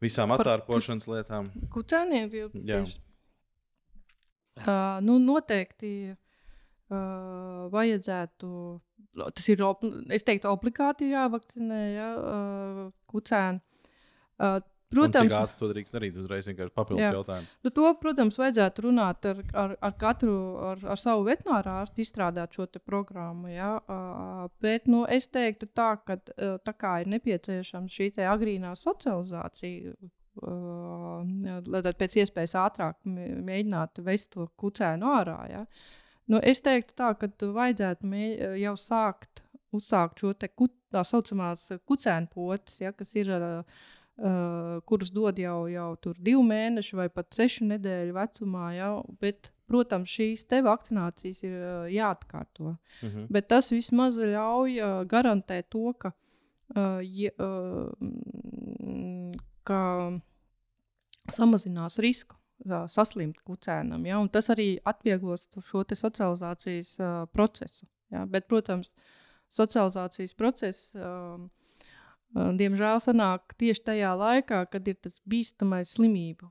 visām 0.00 0.30
attārpošanas 0.30 1.06
lietām? 1.08 1.50
Kucēniem 1.70 2.30
jau 2.32 2.48
tieši. 2.48 3.00
Uh, 4.56 5.00
nu, 5.00 5.18
noteikti 5.18 6.10
uh, 6.10 6.29
vajadzētu. 7.74 8.50
Tas 9.20 9.46
ir, 9.50 9.62
es 10.14 10.26
teiktu, 10.26 10.50
obligāti 10.50 11.10
jāvakcinē 11.10 11.80
ja, 11.94 12.10
uh, 12.18 12.84
kucēni. 13.10 13.62
Uh, 14.40 14.60
Protams, 14.90 15.30
kā 15.30 15.44
to 15.54 15.68
drīkst 15.70 15.94
darīt, 15.94 16.16
uzreiz 16.18 16.48
vienkārši 16.50 16.72
papildus 16.74 17.04
Jā. 17.04 17.10
jautājumu. 17.14 17.46
nu, 17.62 17.70
to, 17.76 17.90
protams, 18.00 18.38
vajadzētu 18.42 18.84
runāt 18.88 19.28
ar, 19.30 19.42
ar, 19.62 19.74
ar 19.86 19.92
katru, 20.00 20.32
ar, 20.66 20.82
ar 20.94 20.98
savu 20.98 21.28
veterināru 21.28 21.70
ārstu, 21.76 22.02
izstrādāt 22.02 22.58
šo 22.58 22.66
programmu. 22.82 23.52
Ja, 23.52 23.76
uh, 23.78 24.48
bet 24.62 24.90
nu, 24.90 25.04
es 25.06 25.30
teiktu, 25.30 25.68
tā, 25.70 25.92
ka 26.02 26.18
uh, 26.18 26.56
tā 26.66 26.74
kā 26.74 26.96
ir 27.04 27.12
nepieciešama 27.14 27.86
šī 27.86 28.10
agrīnā 28.26 28.74
socializācija. 28.78 29.94
Uh, 30.40 31.22
lai 31.68 31.80
tad 31.84 31.98
pēc 31.98 32.14
iespējas 32.22 32.54
ātrāk 32.58 32.98
mē- 33.04 33.34
mēģinātu 33.46 34.02
vest 34.06 34.30
to 34.34 34.46
kucēnu 34.58 35.06
ārā. 35.06 35.38
Ja. 35.50 35.64
Nu, 36.30 36.38
es 36.46 36.62
teiktu, 36.62 36.94
tā, 36.98 37.12
ka 37.18 37.30
vajadzētu 37.40 38.06
mē, 38.06 38.26
jau 38.60 38.74
sākt, 38.78 39.42
uzsākt 39.74 40.22
šo 40.22 40.34
te 40.38 40.48
ku, 40.48 40.68
tā 40.90 41.02
saucamās 41.06 41.70
kucēnu 41.86 42.30
potes, 42.34 42.80
ja, 42.82 42.92
kas 42.96 43.16
ir. 43.18 43.32
Uh, 43.34 43.80
uh, 44.20 44.80
kurus 44.84 45.10
dod 45.12 45.38
jau, 45.38 45.64
jau 45.70 45.90
tur 46.02 46.18
divu 46.20 46.42
mēnešu 46.46 46.98
vai 47.00 47.08
pat 47.12 47.30
sešu 47.36 47.66
nedēļu 47.70 48.16
vecumā. 48.16 48.66
Ja? 48.76 48.90
Bet, 49.22 49.50
protams, 49.70 50.12
šīs 50.12 50.46
te 50.50 50.62
vakcinācijas 50.66 51.44
ir 51.46 51.54
uh, 51.58 51.86
jāatkārto. 51.92 52.74
Mm 53.02 53.08
-hmm. 53.08 53.26
Bet 53.30 53.48
tas 53.48 53.72
vismaz 53.72 54.16
ļauj 54.16 54.80
uh, 54.80 55.06
garantēt 55.06 55.70
to, 55.70 55.92
ka, 55.98 56.12
uh, 56.76 57.00
ja, 57.02 57.30
uh, 57.38 57.92
ka 59.64 59.80
samazinās 61.30 61.98
risku 61.98 62.34
uh, 62.34 62.39
saslimt 62.90 63.40
kucēnam. 63.46 64.04
Ja? 64.08 64.18
Un 64.20 64.28
tas 64.32 64.50
arī 64.52 64.74
atvieglos 64.84 65.48
šo 65.68 65.84
socializācijas 65.84 66.96
uh, 67.00 67.24
procesu. 67.32 67.86
Ja? 68.12 68.26
Bet, 68.26 68.48
protams, 68.50 68.94
socializācijas 69.50 70.36
process. 70.38 70.92
Um, 70.94 71.50
Diemžēl 72.30 73.00
sanāk 73.02 73.56
tieši 73.58 73.82
tajā 73.88 74.10
laikā, 74.14 74.60
kad 74.70 74.86
ir 74.86 74.94
tas 75.02 75.16
bīstamais 75.26 75.96
slimību 75.96 76.46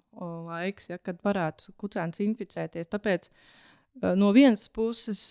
laiks, 0.50 0.90
ja, 0.92 0.98
kad 1.00 1.22
varētu 1.24 1.72
kucēns 1.80 2.20
inficēties. 2.26 2.90
Tāpēc 2.92 3.30
no 4.20 4.34
vienas 4.36 4.66
puses 4.76 5.22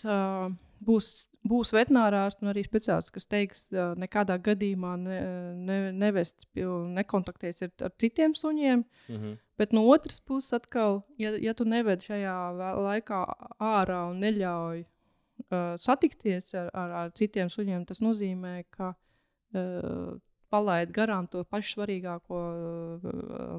būs, 0.80 1.10
būs 1.46 1.72
veterinārārsts 1.74 2.42
un 2.42 2.50
arī 2.52 2.64
speciālists, 2.66 3.12
kas 3.14 3.26
teiks, 3.30 3.66
nekādā 3.98 4.38
gadījumā 4.42 4.96
ne, 5.00 5.18
ne, 5.54 5.78
nevest, 5.94 6.34
nekontaktēties 6.54 7.62
ar, 7.66 7.72
ar 7.88 7.92
citiem 8.00 8.34
suņiem. 8.34 8.84
Mm 9.08 9.16
-hmm. 9.16 9.36
Bet 9.58 9.72
no 9.72 9.86
otras 9.88 10.20
puses, 10.20 10.52
atkal, 10.52 11.02
ja, 11.18 11.30
ja 11.36 11.54
tu 11.54 11.64
neved 11.64 12.02
šajā 12.02 12.52
laikā 12.78 13.24
ārā 13.58 14.10
un 14.10 14.20
neļauj 14.22 14.84
uh, 14.84 15.76
satikties 15.76 16.54
ar, 16.54 16.70
ar, 16.74 16.90
ar 16.90 17.10
citiem 17.10 17.48
suņiem, 17.50 17.84
tas 17.86 18.00
nozīmē, 18.00 18.64
ka 18.70 18.94
uh, 18.94 20.18
palaid 20.50 20.90
garām 20.90 21.26
to 21.28 21.44
pašu 21.44 21.74
svarīgāko 21.78 22.34
uh, 22.34 23.00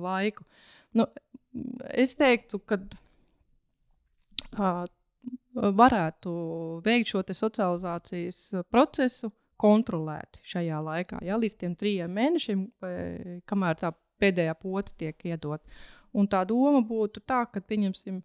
laiku. 0.01 0.43
Nu, 0.93 1.05
es 1.89 2.15
teiktu, 2.15 2.59
ka 2.59 2.79
uh, 4.57 4.85
varētu 5.59 6.31
veikt 6.85 7.11
šo 7.11 7.23
socializācijas 7.27 8.41
procesu 8.71 9.31
kontrolēti 9.59 10.43
šajā 10.47 10.79
laikā, 10.83 11.19
ja, 11.25 11.37
līdz 11.39 11.57
tiem 11.59 11.75
trijiem 11.79 12.13
mēnešiem, 12.15 12.65
kamēr 13.49 13.79
tā 13.81 13.91
pēdējā 14.19 14.55
pota 14.59 14.93
tiek 14.99 15.25
iedot. 15.27 15.63
Un 16.15 16.27
tā 16.31 16.41
doma 16.47 16.81
būtu 16.85 17.21
tā, 17.27 17.43
ka, 17.51 17.61
pieņemsim, 17.61 18.21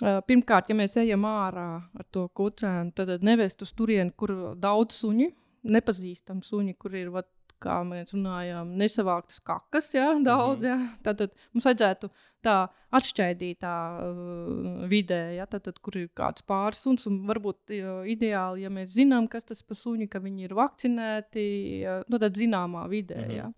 pirmkārt, 0.00 0.70
ja 0.70 0.76
mēs 0.78 0.96
ejam 1.02 1.26
ārā 1.28 1.66
ar 1.82 2.06
to 2.14 2.28
kucēnu, 2.36 2.94
tad 2.96 3.26
nevest 3.26 3.66
uz 3.66 3.74
turieni, 3.76 4.14
kur 4.16 4.54
daudz 4.56 5.02
suņi, 5.02 5.28
nepazīstami 5.76 6.46
suņi, 6.46 6.76
kur 6.80 6.96
ir 6.96 7.10
vat, 7.12 7.28
kā 7.60 7.80
mēs 7.86 8.14
runājām, 8.14 8.72
nesavāktas 8.80 9.40
kakas, 9.44 9.92
ja, 9.94 10.08
daudz. 10.24 10.64
Mm 10.64 10.70
-hmm. 10.70 10.88
ja. 10.90 11.02
Tad, 11.02 11.18
tad 11.18 11.34
mums 11.52 11.66
vajadzētu 11.68 12.10
tā 12.44 12.56
atšķaidītā 12.96 13.74
uh, 14.04 14.86
vidē, 14.90 15.20
ja, 15.36 15.46
tad, 15.46 15.64
tad, 15.68 15.78
kur 15.84 15.96
ir 16.00 16.08
kāds 16.16 16.42
pāris 16.42 16.82
suns. 16.84 17.06
Varbūt 17.06 17.74
uh, 17.76 18.02
ideāli, 18.08 18.64
ja 18.64 18.70
mēs 18.70 18.96
zinām, 18.96 19.28
kas 19.28 19.44
tas 19.44 19.62
par 19.62 19.76
suņi, 19.76 20.08
ka 20.08 20.22
viņi 20.24 20.48
ir 20.48 20.56
vakcinēti, 20.58 21.46
uh, 21.84 22.02
nu, 22.08 22.18
tad 22.18 22.36
zināmā 22.36 22.88
vidē. 22.88 23.20
Mm 23.20 23.30
-hmm. 23.30 23.36
ja. 23.36 23.52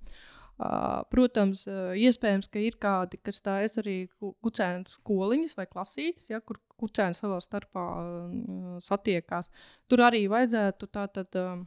Uh, 0.62 1.02
protams, 1.10 1.66
uh, 1.66 1.94
iespējams, 1.96 2.48
ka 2.52 2.58
ir 2.58 2.76
kādi, 2.78 3.18
kas 3.22 3.40
tādas 3.40 3.78
arī 3.78 4.08
kucēnu 4.20 4.84
skoliņas 4.88 5.56
vai 5.56 5.66
klasītes, 5.66 6.28
ja, 6.30 6.40
kur 6.40 6.60
kucēni 6.76 7.14
savā 7.14 7.40
starpā 7.40 7.86
uh, 7.98 8.78
satiekās. 8.78 9.50
Tur 9.88 9.98
arī 9.98 10.28
vajadzētu 10.28 10.86
tātad. 10.86 11.28
Uh, 11.34 11.64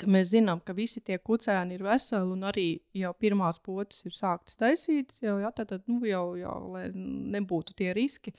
ka 0.00 0.08
mēs 0.10 0.30
zinām, 0.32 0.60
ka 0.64 0.74
visi 0.76 1.02
tie 1.04 1.18
kucēni 1.22 1.76
ir 1.76 1.84
veseli 1.86 2.34
un 2.34 2.44
arī 2.48 2.66
jau 2.96 3.12
pirmās 3.20 3.60
potes 3.64 4.04
ir 4.08 4.14
sāktas 4.16 4.58
taisītas, 4.60 5.20
jau, 5.24 5.38
jā, 5.42 5.50
tad, 5.56 5.74
nu, 5.90 6.00
jau, 6.08 6.34
jau 6.38 6.58
lai 6.74 6.88
nebūtu 6.94 7.76
tie 7.78 7.92
riski, 7.96 8.34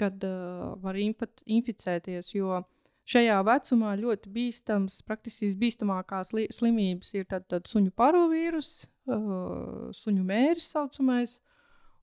kad 0.00 0.24
uh, 0.26 0.74
var 0.82 0.98
inficēties. 0.98 2.32
Jo 2.34 2.62
šajā 3.10 3.38
vecumā 3.46 3.94
ļoti 4.00 4.32
bīstams, 4.34 5.00
praktiski 5.06 5.52
visbīstamākās 5.52 6.32
slimības 6.56 7.14
ir 7.18 7.28
tad, 7.30 7.46
tad 7.52 7.70
suņu 7.70 7.94
parovīrus, 7.96 8.74
uh, 9.08 9.88
suņu 9.94 10.26
mēris 10.26 10.72
saucamais, 10.74 11.38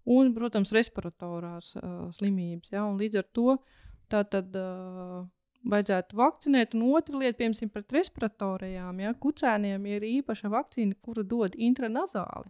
un, 0.10 0.34
protams, 0.38 0.74
respiratorās 0.74 1.76
uh, 1.78 2.08
slimības. 2.18 2.74
Ja, 2.74 2.88
līdz 2.88 3.22
ar 3.24 3.30
to 3.36 3.62
tā 4.12 4.26
tad. 4.30 4.56
Uh, 4.56 5.30
vajadzētu 5.70 6.18
vakcinēt. 6.18 6.76
Un 6.78 6.88
otra 6.96 7.20
lieta, 7.22 7.38
piemēram, 7.42 7.72
pret 7.74 7.98
respiratorijām, 7.98 9.02
ja 9.04 9.14
kucēniem 9.14 9.86
ir 9.92 10.08
īpaša 10.08 10.52
vakcīna, 10.54 10.98
kuru 11.02 11.26
dod 11.28 11.58
intranazāli. 11.58 12.50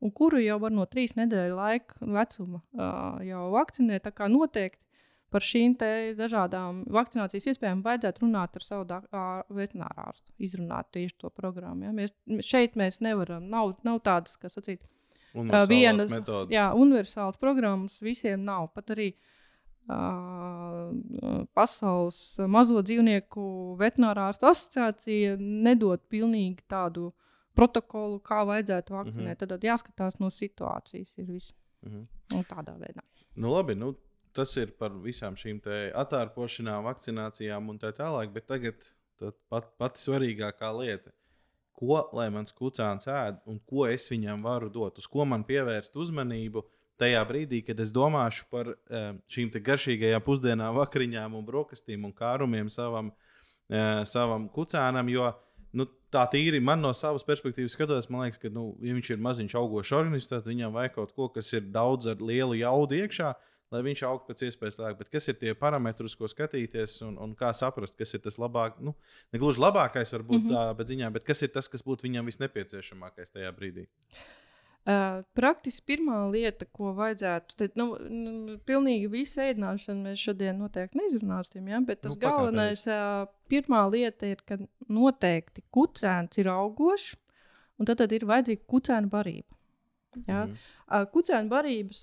Un 0.00 0.12
kuru 0.16 0.40
jau 0.40 0.56
var 0.62 0.72
no 0.72 0.86
trīs 0.88 1.12
nedēļu 1.18 1.56
laika 1.58 1.98
vecuma 2.00 2.60
uh, 2.60 3.18
jau 3.26 3.50
vakcinēt. 3.52 4.06
Tā 4.06 4.14
kā 4.16 4.30
noteikti 4.32 4.80
par 5.30 5.44
šīm 5.46 5.76
dažādām 6.18 6.80
vakcinācijas 6.90 7.50
iespējām 7.52 7.84
vajadzētu 7.84 8.24
runāt 8.24 8.56
ar 8.56 8.64
savu 8.64 8.86
veterināru 9.54 10.06
ārstu, 10.08 10.32
izrunāt 10.42 10.88
tieši 10.96 11.18
to 11.20 11.30
programmu. 11.30 11.84
Ja? 11.86 11.92
Mēs, 11.94 12.16
šeit 12.46 12.80
mēs 12.80 12.98
nevaram, 13.04 13.44
nav, 13.52 13.76
nav 13.86 14.00
tādas, 14.06 14.34
kas 14.40 14.56
sacīt, 14.56 14.80
vienas 15.70 16.10
metodas. 16.10 16.50
Jā, 16.50 16.72
universālas 16.74 17.38
programmas 17.38 18.00
visiem 18.02 18.42
nav. 18.48 18.72
Pat 18.74 18.90
arī 18.96 19.12
uh, 19.12 19.39
Pasaules 21.54 22.18
mazo 22.50 22.82
dzīvnieku 22.82 23.42
veterinārārstu 23.80 24.48
asociācija 24.50 25.36
nedod 25.40 26.02
pilnīgi 26.12 26.62
tādu 26.70 27.10
protokolu, 27.58 28.20
kā 28.24 28.44
vajadzētu 28.46 28.94
vakcinēt. 28.94 29.40
Mm 29.40 29.46
-hmm. 29.46 29.48
Tad 29.48 29.64
jāskatās 29.64 30.20
no 30.20 30.30
situācijas. 30.30 31.18
Ir 31.18 31.26
viss 31.26 31.54
mm 31.82 32.06
-hmm. 32.28 32.44
tādā 32.46 32.78
veidā. 32.78 33.02
Nu, 33.34 33.52
labi, 33.54 33.74
nu, 33.74 33.94
tas 34.32 34.56
ir 34.56 34.70
par 34.78 34.90
visām 34.90 35.34
šīm 35.34 35.60
attārpošanām, 35.94 36.84
vakcinācijām 36.84 37.68
un 37.68 37.78
tā 37.78 37.92
tālāk. 37.92 38.32
Bet 38.32 38.46
tagad 38.46 38.74
pat, 39.48 39.70
pati 39.78 40.00
svarīgākā 40.00 40.70
lieta. 40.78 41.10
Ko 41.72 42.02
lai 42.12 42.28
mans 42.30 42.52
kucēns 42.52 43.08
ēd 43.08 43.40
un 43.48 43.60
ko 43.66 43.86
es 43.86 44.10
viņam 44.10 44.42
varu 44.44 44.68
dot, 44.68 44.98
uz 44.98 45.06
ko 45.06 45.24
man 45.24 45.44
pievērst 45.44 45.96
uzmanību, 45.96 46.64
tajā 47.00 47.20
brīdī, 47.28 47.62
kad 47.66 47.80
es 47.82 47.92
domāšu 47.96 48.46
par 48.52 48.72
uh, 48.74 49.12
šīm 49.30 49.52
garšīgajām 49.66 50.24
pusdienām, 50.26 50.76
vakariņām, 50.78 51.36
un 51.38 51.46
brokastīm 51.46 52.04
un 52.08 52.14
kārumiem 52.16 52.70
savam, 52.72 53.12
uh, 53.12 54.02
savam 54.08 54.48
kucēnam. 54.52 55.10
Jo 55.12 55.30
nu, 55.76 55.86
tā 56.12 56.24
tīri 56.30 56.60
man 56.62 56.82
no 56.84 56.92
savas 56.96 57.24
perspektīvas 57.26 57.76
skatoties, 57.76 58.10
man 58.10 58.26
liekas, 58.26 58.40
ka, 58.42 58.50
nu, 58.52 58.72
ja 58.84 58.96
viņš 58.96 59.12
ir 59.14 59.22
maziņš 59.26 59.54
augošs 59.60 59.94
organisms, 60.00 60.32
tad 60.32 60.48
viņam 60.50 60.74
vajag 60.74 60.96
kaut 60.98 61.14
ko, 61.16 61.30
kas 61.34 61.52
ir 61.56 61.70
daudz 61.74 62.10
ar 62.10 62.24
lielu 62.24 62.58
jaudu 62.62 63.00
iekšā. 63.00 63.36
Lai 63.70 63.84
viņš 63.86 64.00
augtu 64.02 64.32
pēc 64.32 64.40
iespējas 64.48 64.80
tālāk, 64.80 64.96
bet 64.98 65.12
kas 65.14 65.30
ir 65.30 65.36
tie 65.38 65.52
parametri, 65.54 66.10
ko 66.18 66.26
skatīties 66.26 66.96
un, 67.06 67.14
un 67.22 67.36
kā 67.38 67.52
saprast, 67.54 67.94
kas 67.94 68.16
ir 68.18 68.24
tas 68.24 68.34
labākais, 68.42 68.82
nu, 68.82 68.96
ne 69.30 69.38
gluži 69.38 69.62
labākais, 69.62 70.10
varbūt 70.10 70.40
mm 70.40 70.48
-hmm. 70.48 70.56
tā, 70.56 70.74
bet 70.80 70.90
ziņā, 70.90 71.12
bet 71.14 71.26
kas 71.28 71.46
ir 71.46 71.52
tas, 71.54 71.70
kas 71.70 71.86
būtu 71.86 72.08
viņam 72.08 72.26
visnepieciešamākais 72.26 73.30
tajā 73.30 73.52
brīdī? 73.54 73.86
Uh, 73.86 74.39
Uh, 74.88 75.18
praktiski 75.36 75.84
pirmā 75.92 76.22
lieta, 76.32 76.64
ko 76.72 76.94
vajadzētu, 76.96 77.56
tad, 77.60 77.74
nu, 77.76 77.90
nu, 78.00 78.54
pilnīgi 78.64 79.10
visu 79.12 79.42
ēdināšanu 79.44 80.06
mēs 80.08 80.22
šodien 80.24 80.56
noteikti 80.56 80.96
neizrunāsim, 80.96 81.66
ja? 81.68 81.82
bet 81.84 82.00
tas 82.06 82.16
nu, 82.16 82.20
galvenais, 82.22 82.86
uh, 82.88 83.26
pirmā 83.52 83.82
lieta 83.92 84.30
ir, 84.30 84.40
ka 84.48 84.56
noteikti 84.88 85.66
kucēns 85.76 86.40
ir 86.40 86.48
augošs, 86.54 87.12
un 87.76 87.90
tad, 87.90 88.00
tad 88.00 88.16
ir 88.16 88.24
vajadzīga 88.32 88.64
kucēna 88.72 89.12
barība. 89.12 89.52
Ja? 90.24 90.46
Mm. 90.48 90.56
Uh, 90.88 91.04
kucēna 91.12 91.52
barības, 91.52 92.02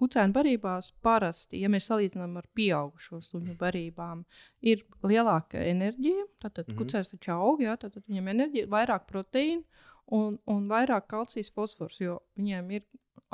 kucēna 0.00 0.34
barībās 0.34 0.94
parasti, 1.04 1.60
ja 1.60 1.68
mēs 1.70 1.92
salīdzinām 1.92 2.40
ar 2.40 2.48
pieaugušo 2.56 3.20
suņu 3.22 3.60
barībām, 3.60 4.24
ir 4.64 4.88
lielāka 5.04 5.60
enerģija. 5.60 6.24
Tātad 6.40 6.72
mm. 6.72 6.80
kucēns 6.80 7.12
taču 7.12 7.36
aug, 7.36 7.62
ja? 7.68 7.76
tad 7.76 8.00
viņam 8.00 8.32
ir 8.32 8.38
enerģija, 8.38 8.72
vairāk 8.80 9.10
proteīnu 9.12 9.92
un, 10.12 10.36
un 10.50 10.68
vairāk 10.68 11.08
kalcijas 11.08 11.50
fosfors, 11.54 12.00
jo 12.00 12.18
viņiem 12.38 12.70
ir 12.76 12.84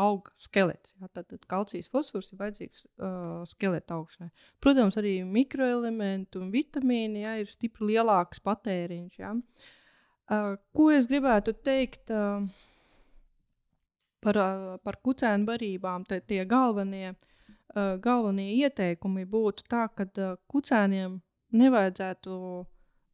auga 0.01 0.33
skelets. 0.41 0.95
Jā, 1.01 1.11
tad, 1.13 1.27
tad 1.33 1.45
kalcijas 1.51 1.91
fosfors 1.93 2.31
ir 2.33 2.41
vajadzīgs 2.41 2.85
uh, 2.87 3.43
skeleta 3.51 3.99
augšanai. 3.99 4.31
Protams, 4.63 4.97
arī 5.01 5.19
mikroelementi 5.27 6.41
un 6.41 6.51
vitamīni 6.55 7.25
jā, 7.25 7.37
ir 7.43 7.51
stipri 7.51 7.93
lielāks 7.93 8.43
patēriņš. 8.47 9.21
Jā. 9.21 9.35
Uh, 10.31 10.55
ko 10.77 10.91
es 10.95 11.09
gribētu 11.11 11.57
teikt 11.67 12.13
uh, 12.15 12.47
par, 14.25 14.41
uh, 14.41 14.77
par 14.85 15.01
kucēnu 15.05 15.49
barībām? 15.49 16.07
Te, 16.09 16.21
tie 16.23 16.45
galvenie, 16.49 17.17
uh, 17.75 17.97
galvenie 18.03 18.53
ieteikumi 18.63 19.27
būtu 19.29 19.67
tā, 19.69 19.89
ka 19.93 20.07
uh, 20.07 20.37
kucēniem 20.49 21.19
nevajadzētu 21.61 22.37
uh, 22.39 22.69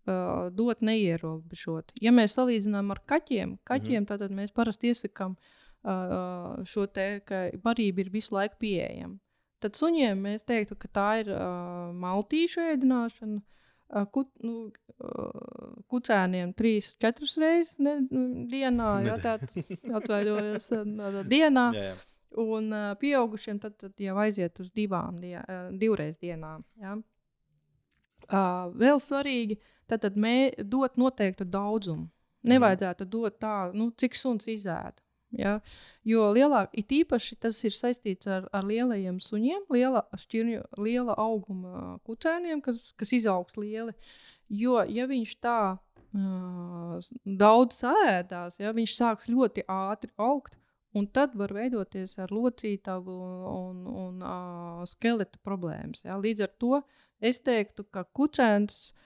uh, 0.06 0.48
dot 0.54 0.82
neierobežot. 0.86 1.92
Ja 2.02 2.12
mēs 2.14 2.36
salīdzinām 2.38 2.90
ar 2.94 3.02
kaķiem, 3.06 3.58
kaķiem 3.66 4.04
mm 4.04 4.22
tad 4.22 4.34
mēs 4.34 4.54
parasti 4.56 4.92
iesakām 4.92 5.36
uh, 5.36 6.62
šo 6.64 6.86
te, 6.86 7.20
ka 7.26 7.48
barība 7.62 8.04
ir 8.04 8.12
visu 8.14 8.36
laiku 8.36 8.60
pieejama. 8.64 9.18
Tad 9.62 9.78
suņiem 9.78 10.18
mēs 10.20 10.44
teiktu, 10.44 10.76
ka 10.78 10.88
tā 10.92 11.10
ir 11.22 11.30
uh, 11.32 11.92
maltīšu 11.96 12.66
ēdināšana. 12.74 13.40
Uh, 13.86 14.02
kut, 14.10 14.32
nu, 14.42 14.72
uh, 14.98 15.76
kucēniem 15.92 16.50
trīs, 16.58 16.90
četras 16.98 17.36
reizes 17.38 17.76
ne, 17.78 18.00
nu, 18.10 18.24
dienā, 18.50 18.88
jā, 19.06 19.14
tā 19.22 19.36
atvaļojos 20.00 20.72
uh, 20.74 21.22
dienā. 21.30 21.70
jā, 21.76 21.88
jā. 21.92 21.96
Un 22.36 22.72
uh, 22.74 22.90
pieaugušiem 23.00 23.60
tad, 23.62 23.76
tad 23.80 23.94
jau 24.02 24.16
aiziet 24.20 24.58
uz 24.60 24.68
divām, 24.76 25.20
die, 25.22 25.38
uh, 25.38 25.70
divreiz 25.72 26.18
dienā. 26.20 26.58
Jā. 26.82 26.96
Uh, 28.26 28.74
vēl 28.76 29.00
svarīgi, 29.00 29.56
tad, 29.90 30.02
tad 30.04 30.18
mē, 30.20 30.36
dot 30.58 30.98
noteiktu 31.00 31.46
daudzumu. 31.48 32.06
Mhm. 32.06 32.52
Nevajadzētu 32.52 33.08
dot 33.10 33.40
tā, 33.42 33.56
nu, 33.74 33.90
cik 33.98 34.14
suns 34.18 34.46
izēda. 34.46 35.00
Ja? 35.34 35.56
Jo 36.06 36.28
lielāk, 36.30 36.70
it 36.78 36.92
īpaši 36.94 37.36
tas 37.42 37.58
ir 37.66 37.74
saistīts 37.74 38.28
ar, 38.30 38.46
ar 38.54 38.66
lielajiem 38.66 39.18
suņiem, 39.20 39.64
liela, 39.74 40.04
šķirņu, 40.14 40.62
liela 40.78 41.16
auguma 41.18 41.96
kucēniem, 42.06 42.62
kas, 42.64 42.92
kas 42.96 43.12
izaugs 43.16 43.58
lieli. 43.58 43.96
Jo, 44.46 44.78
ja 44.86 45.08
viņš 45.10 45.32
tā 45.42 45.58
uh, 45.74 47.08
daudz 47.26 47.82
ēdās, 47.90 48.60
ja, 48.62 48.70
viņš 48.76 48.94
sāks 48.94 49.26
ļoti 49.26 49.66
ātri 49.66 50.12
augt, 50.22 50.54
un 50.96 51.08
tad 51.10 51.34
var 51.36 51.50
veidoties 51.52 52.14
ar 52.22 52.30
locītavu 52.32 53.16
un, 53.50 53.82
un 53.90 54.22
uh, 54.22 54.84
skeleta 54.86 55.42
problēmas. 55.42 56.06
Ja. 56.06 56.20
Līdz 56.22 56.46
ar 56.46 56.54
to 56.62 56.80
es 57.18 57.42
teiktu, 57.42 57.82
ka 57.90 58.06
kucēns 58.14 58.78
uh, 58.92 59.02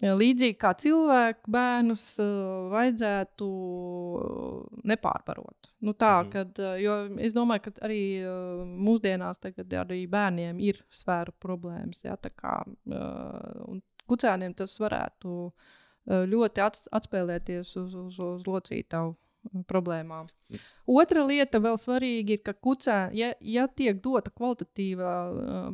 Līdzīgi 0.00 0.54
kā 0.56 0.70
cilvēku 0.80 1.50
bērnus 1.52 2.04
uh, 2.22 2.70
vajadzētu 2.72 3.48
nepārbarot. 4.88 5.68
Nu, 5.84 5.92
tā, 5.92 6.14
mm. 6.22 6.30
kad, 6.32 6.60
jo 6.80 6.94
es 7.20 7.34
domāju, 7.36 7.66
ka 7.66 7.72
arī 7.84 8.00
mūsdienās 8.86 9.42
arī 9.82 9.98
bērniem 10.08 10.62
ir 10.64 10.80
svēru 10.88 11.34
problēmas. 11.44 12.00
Ja, 12.06 12.16
kā, 12.16 12.54
kucēniem 14.08 14.54
tas 14.56 14.78
varētu 14.80 15.52
ļoti 16.32 16.64
ats, 16.64 16.88
atspēlēties 16.88 17.74
uz, 17.82 17.92
uz, 17.92 18.16
uz 18.16 18.48
locītavu 18.48 19.12
problēmām. 19.68 20.32
Mm. 20.48 20.64
Otra 20.96 21.26
lieta, 21.28 21.60
vēl 21.60 21.76
svarīga, 21.76 22.38
ir, 22.38 22.42
ka 22.46 22.56
kucē, 22.56 22.98
ja, 23.18 23.34
ja 23.44 23.68
tiek 23.68 24.00
dota 24.00 24.32
kvalitatīva 24.32 25.12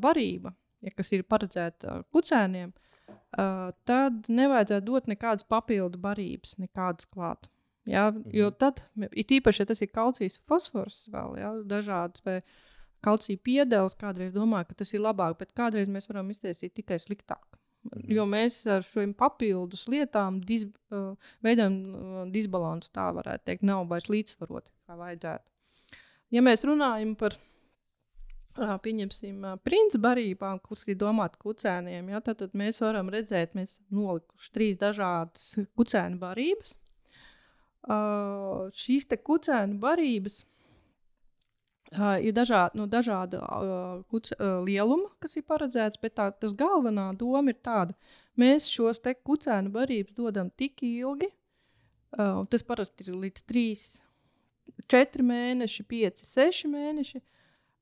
barība, 0.02 0.56
ja, 0.82 0.90
kas 0.96 1.14
ir 1.14 1.22
paredzēta 1.28 2.00
kucēniem, 2.10 2.74
uh, 2.74 2.87
uh, 3.08 3.70
tad 3.88 4.28
nevajadzētu 4.28 4.86
dot 4.86 5.08
nekādas 5.10 5.46
papildu 5.48 6.00
barības, 6.02 6.56
nekādas 6.62 7.08
klāt. 7.10 7.48
Mhm. 7.88 8.24
Jo 8.36 8.50
tad, 8.52 8.82
it 9.16 9.30
īpaši, 9.32 9.62
ja 9.62 9.68
tas 9.70 9.80
ir 9.80 9.92
kalcijs, 9.92 10.40
fosfors 10.48 11.06
vēl, 11.12 11.38
ja? 11.40 11.52
dažādas 11.64 12.24
vai 12.26 12.40
kalcija 13.04 13.40
piedevs, 13.40 13.96
kādreiz 13.96 14.34
domāju, 14.34 14.68
ka 14.68 14.80
tas 14.82 14.92
ir 14.92 15.00
labāk, 15.00 15.38
bet 15.40 15.54
kādreiz 15.56 15.88
mēs 15.88 16.10
varam 16.10 16.28
iztaisīt 16.34 16.74
tikai 16.76 16.98
sliktāk. 17.00 17.46
Mhm. 17.88 18.08
Jo 18.12 18.26
mēs 18.28 18.60
ar 18.68 18.84
šīm 18.84 19.14
papildus 19.16 19.86
lietām 19.88 20.42
dis, 20.44 20.66
uh, 20.92 21.14
veidojam 21.44 21.76
uh, 21.78 22.24
disbalansu, 22.32 22.90
tā 22.92 23.08
varētu 23.16 23.46
teikt, 23.48 23.64
nav 23.64 23.86
vairs 23.88 24.10
līdzsvaroti, 24.12 24.74
kā 24.84 24.98
vajadzētu. 24.98 25.96
Ja 26.34 26.42
mēs 26.44 26.66
runājam 26.68 27.14
par 27.16 27.38
pieņemsim, 28.58 29.44
princi 29.66 30.00
barībām, 30.02 30.58
kuras 30.64 30.84
ir 30.88 30.98
domātas 30.98 31.40
kucēniem, 31.42 32.10
ja, 32.12 32.20
tad, 32.24 32.40
tad 32.42 32.54
mēs 32.58 32.80
varam 32.82 33.10
redzēt, 33.12 33.54
mēs 33.58 33.76
esam 33.76 34.02
nolikuši 34.02 34.52
trīs 34.54 34.78
dažādas 34.80 35.50
kucēnu 35.78 36.18
barības. 36.20 36.74
Uh, 37.88 38.68
šīs 38.76 39.06
kucēnu 39.24 39.78
barības 39.80 40.42
uh, 41.94 42.18
ir 42.20 42.34
dažādi, 42.36 42.80
no 42.80 42.88
dažāda 42.90 43.40
uh, 43.40 44.02
kuc, 44.10 44.28
uh, 44.34 44.58
lieluma, 44.66 45.08
kas 45.22 45.38
ir 45.38 45.46
paredzēts, 45.48 46.00
bet 46.02 46.18
tā, 46.18 46.28
galvenā 46.58 47.12
doma 47.16 47.54
ir 47.54 47.60
tāda, 47.64 47.94
mēs 48.36 48.68
šos 48.68 49.00
kucēnu 49.00 49.72
barības 49.72 50.18
dodam 50.18 50.50
tik 50.50 50.82
ilgi, 50.82 51.30
uh, 52.18 52.44
tas 52.50 52.66
parasti 52.66 53.06
ir 53.06 53.16
līdz 53.16 53.46
3, 53.48 53.88
4 54.90 55.30
mēneši, 55.30 55.88
5, 55.88 56.26
6 56.34 56.68
mēneši, 56.74 57.22
uh, 57.22 57.37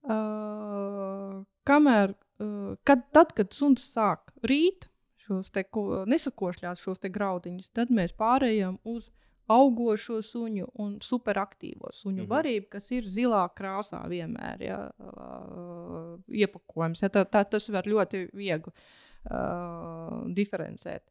Uh, 0.06 1.42
kamēr, 1.66 2.12
uh, 2.38 2.74
kad, 2.86 3.06
tad, 3.16 3.32
kad 3.36 3.54
suns 3.56 3.88
sāk 3.94 4.32
rīt 4.46 4.88
šos 5.26 5.50
te, 5.50 5.64
ko, 5.64 6.04
nesakošļāt 6.06 6.78
šos 6.78 7.02
graudiņus, 7.02 7.72
tad 7.74 7.90
mēs 7.94 8.14
pārējām 8.18 8.78
uz 8.86 9.10
augošo 9.50 10.20
suņu 10.26 10.68
un 10.82 10.96
superaktīvo 11.02 11.90
suņu 11.94 12.16
mm 12.16 12.22
-hmm. 12.22 12.30
varību, 12.30 12.68
kas 12.70 12.90
ir 12.90 13.10
zilā 13.10 13.44
krāsā 13.54 14.02
vienmēr 14.10 14.62
ja, 14.62 14.78
uh, 14.98 16.16
iepakojums. 16.28 17.02
Ja, 17.02 17.10
tā, 17.10 17.24
tā, 17.24 17.44
tas 17.44 17.68
var 17.70 17.86
ļoti 17.86 18.28
viegli 18.34 18.72
uh, 18.72 20.26
diferencēt. 20.34 21.06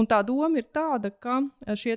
Un 0.00 0.08
tā 0.08 0.20
doma 0.24 0.60
ir 0.60 0.68
tāda, 0.72 1.10
ka 1.12 1.40
šie 1.76 1.96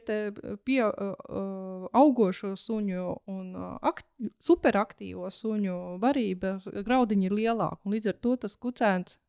pie, 0.66 0.80
uh, 0.84 1.88
augošo 1.96 2.54
suņu 2.60 3.04
un 3.32 3.54
akt, 3.80 4.08
superaktīvo 4.44 5.30
suņu 5.32 5.78
varība 6.04 6.58
graudiņi 6.88 7.30
ir 7.30 7.38
lielāka. 7.38 7.82
Līdz 7.94 8.12
ar 8.12 8.18
to 8.26 8.36
tas 8.46 8.58
kucēns 8.60 9.20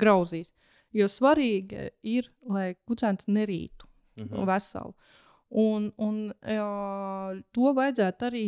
grauzīs. 0.00 0.52
Jo 0.92 1.06
svarīgi 1.06 1.90
ir, 2.02 2.28
lai 2.50 2.74
kucēns 2.88 3.28
nerītu 3.30 3.86
uh 3.86 4.24
mhm. 4.24 4.34
-huh. 4.34 4.46
veselu. 4.46 4.94
Un, 5.50 5.92
un 5.98 6.32
jā, 6.46 7.42
to 7.52 7.72
vajadzētu 7.74 8.26
arī 8.26 8.44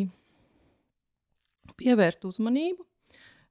pievērst 1.77 2.25
uzmanību. 2.25 2.85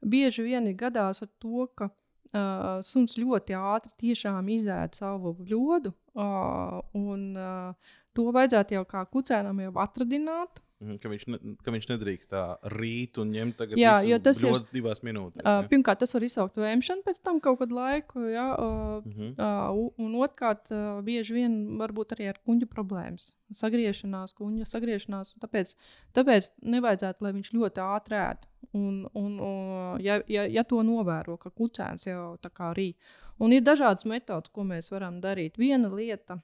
Bieži 0.02 0.44
vien 0.44 0.68
ir 0.68 0.78
gadās 0.80 1.22
ar 1.22 1.30
to, 1.40 1.68
ka 1.76 1.90
uh, 1.90 2.80
suns 2.84 3.18
ļoti 3.18 3.58
ātri 3.58 4.14
izēda 4.56 4.96
savu 4.96 5.34
bļodu, 5.34 5.94
uh, 6.15 6.82
un 6.97 7.24
uh, 7.38 7.95
to 8.17 8.28
vajadzētu 8.36 8.80
jau 8.80 8.84
kā 8.89 9.06
kucēnam 9.12 9.63
jau 9.63 9.74
atradināt. 9.84 10.62
Mhm, 10.82 10.97
ka 10.97 11.10
viņš, 11.12 11.24
ne, 11.30 11.38
ka 11.62 11.71
viņš 11.76 11.88
nedrīkst 11.91 12.32
tā 12.32 12.41
rīt 12.74 13.19
un 13.21 13.30
ņemt 13.36 13.58
tagad 13.60 13.78
jā, 13.78 13.93
jo 14.10 14.17
tas 14.26 14.39
ir 14.41 14.56
divās 14.74 15.04
minūtēs. 15.06 15.43
Uh, 15.45 15.62
pirmkārt, 15.69 16.02
tas 16.02 16.15
var 16.15 16.26
izsaukt 16.26 16.58
vēmšanu 16.58 17.06
pēc 17.06 17.19
tam 17.21 17.38
kaut 17.43 17.60
kādu 17.60 17.78
laiku, 17.78 18.24
jā, 18.34 18.47
uh, 18.58 18.95
uh 18.97 19.19
-huh. 19.19 19.36
uh, 19.38 19.91
un 20.02 20.15
otrkārt, 20.26 20.74
uh, 20.74 21.04
bieži 21.06 21.38
vien 21.38 21.60
varbūt 21.78 22.15
arī 22.17 22.32
ar 22.32 22.41
kuģu 22.41 22.65
problēmas. 22.71 23.36
Sagriešanās, 23.62 24.34
kuģa 24.34 24.65
sagriešanās. 24.71 25.36
Tāpēc, 25.43 25.76
tāpēc 26.17 26.50
nevajadzētu, 26.63 27.21
lai 27.21 27.34
viņš 27.38 27.54
ļoti 27.54 27.86
ātri 27.86 28.17
ēd. 28.17 28.47
Un, 28.74 29.08
un, 29.13 29.39
un 29.39 30.02
ja, 30.02 30.21
ja, 30.28 30.47
ja 30.47 30.63
to 30.63 30.82
novēro, 30.82 31.38
ka 31.38 31.50
kucēns 31.50 32.08
jau 32.08 32.38
tā 32.41 32.50
kā 32.50 32.74
rīt. 32.74 32.97
Un 33.42 33.56
ir 33.56 33.66
dažādas 33.66 34.06
metodas, 34.06 34.52
ko 34.54 34.64
mēs 34.68 34.92
varam 34.94 35.20
darīt. 35.24 35.58
Viena 35.58 35.90
lieta 35.90 36.42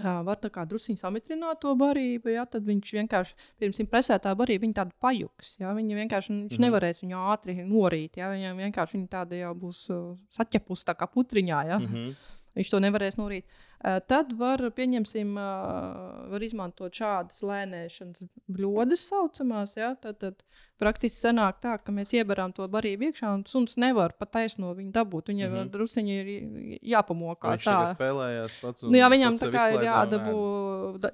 var 0.00 0.38
tā 0.40 0.48
kā 0.52 0.64
druskuļi 0.64 0.96
samitrināt 1.00 1.60
to 1.60 1.74
barību, 1.76 2.30
ja, 2.32 2.46
tad 2.48 2.64
viņš 2.64 2.92
vienkārši 2.96 3.34
pirms 3.60 3.80
presētā 3.90 4.32
barība 4.38 4.64
viņa 4.64 4.78
tāda 4.80 4.96
pajuks. 5.02 5.56
Ja, 5.60 5.74
viņa 5.76 5.98
vienkārši 5.98 6.32
viņš 6.32 6.56
mm. 6.56 6.64
nevarēs 6.64 7.02
viņu 7.04 7.22
ātri 7.34 7.56
norīt. 7.60 8.16
Ja, 8.20 8.30
viņam 8.32 8.62
vienkārši 8.64 8.96
viņa 8.96 9.10
tāda 9.12 9.40
jau 9.42 9.54
būs 9.64 9.82
uh, 9.92 10.14
saķepusi 10.36 10.86
tā 10.88 10.96
kā 10.96 11.10
putriņā. 11.10 11.60
Ja. 11.68 11.80
Mm 11.82 11.92
-hmm. 11.92 12.14
Viņš 12.58 12.70
to 12.72 12.80
nevarēs 12.82 13.16
norīt. 13.18 13.46
Uh, 13.80 13.96
tad 14.04 14.32
var, 14.36 14.60
pieņemsim, 14.76 15.36
uh, 15.38 16.30
var 16.32 16.42
izmantot 16.44 16.92
šādas 16.98 17.38
lēnēšanas 17.46 18.24
bļodas, 18.50 19.04
saucamās. 19.08 19.76
Ja? 19.78 19.92
Tad, 20.02 20.18
tad 20.20 20.42
praktiski 20.82 21.16
sanāk 21.16 21.62
tā, 21.62 21.76
ka 21.80 21.94
mēs 21.94 22.12
ieberām 22.18 22.52
to 22.56 22.66
barību 22.68 23.08
iekšā, 23.08 23.32
un 23.38 23.46
suns 23.48 23.78
nevar 23.80 24.16
pat 24.18 24.34
taisno 24.36 24.74
viņu 24.76 24.92
dabūt. 24.98 25.30
Viņam 25.32 25.50
mm 25.50 25.58
-hmm. 25.60 25.72
druskuļi 25.76 26.18
ir 26.20 26.80
jāpamokās. 26.94 27.60
Viņš 27.60 27.70
tā 27.70 27.80
spēlējās 27.94 28.58
pats. 28.60 28.88
Nu, 28.88 28.98
jā, 28.98 29.10
viņam 29.14 29.38
tā 29.40 29.52
kā 29.54 29.68
ir 29.76 29.86
jādabū, 29.88 30.40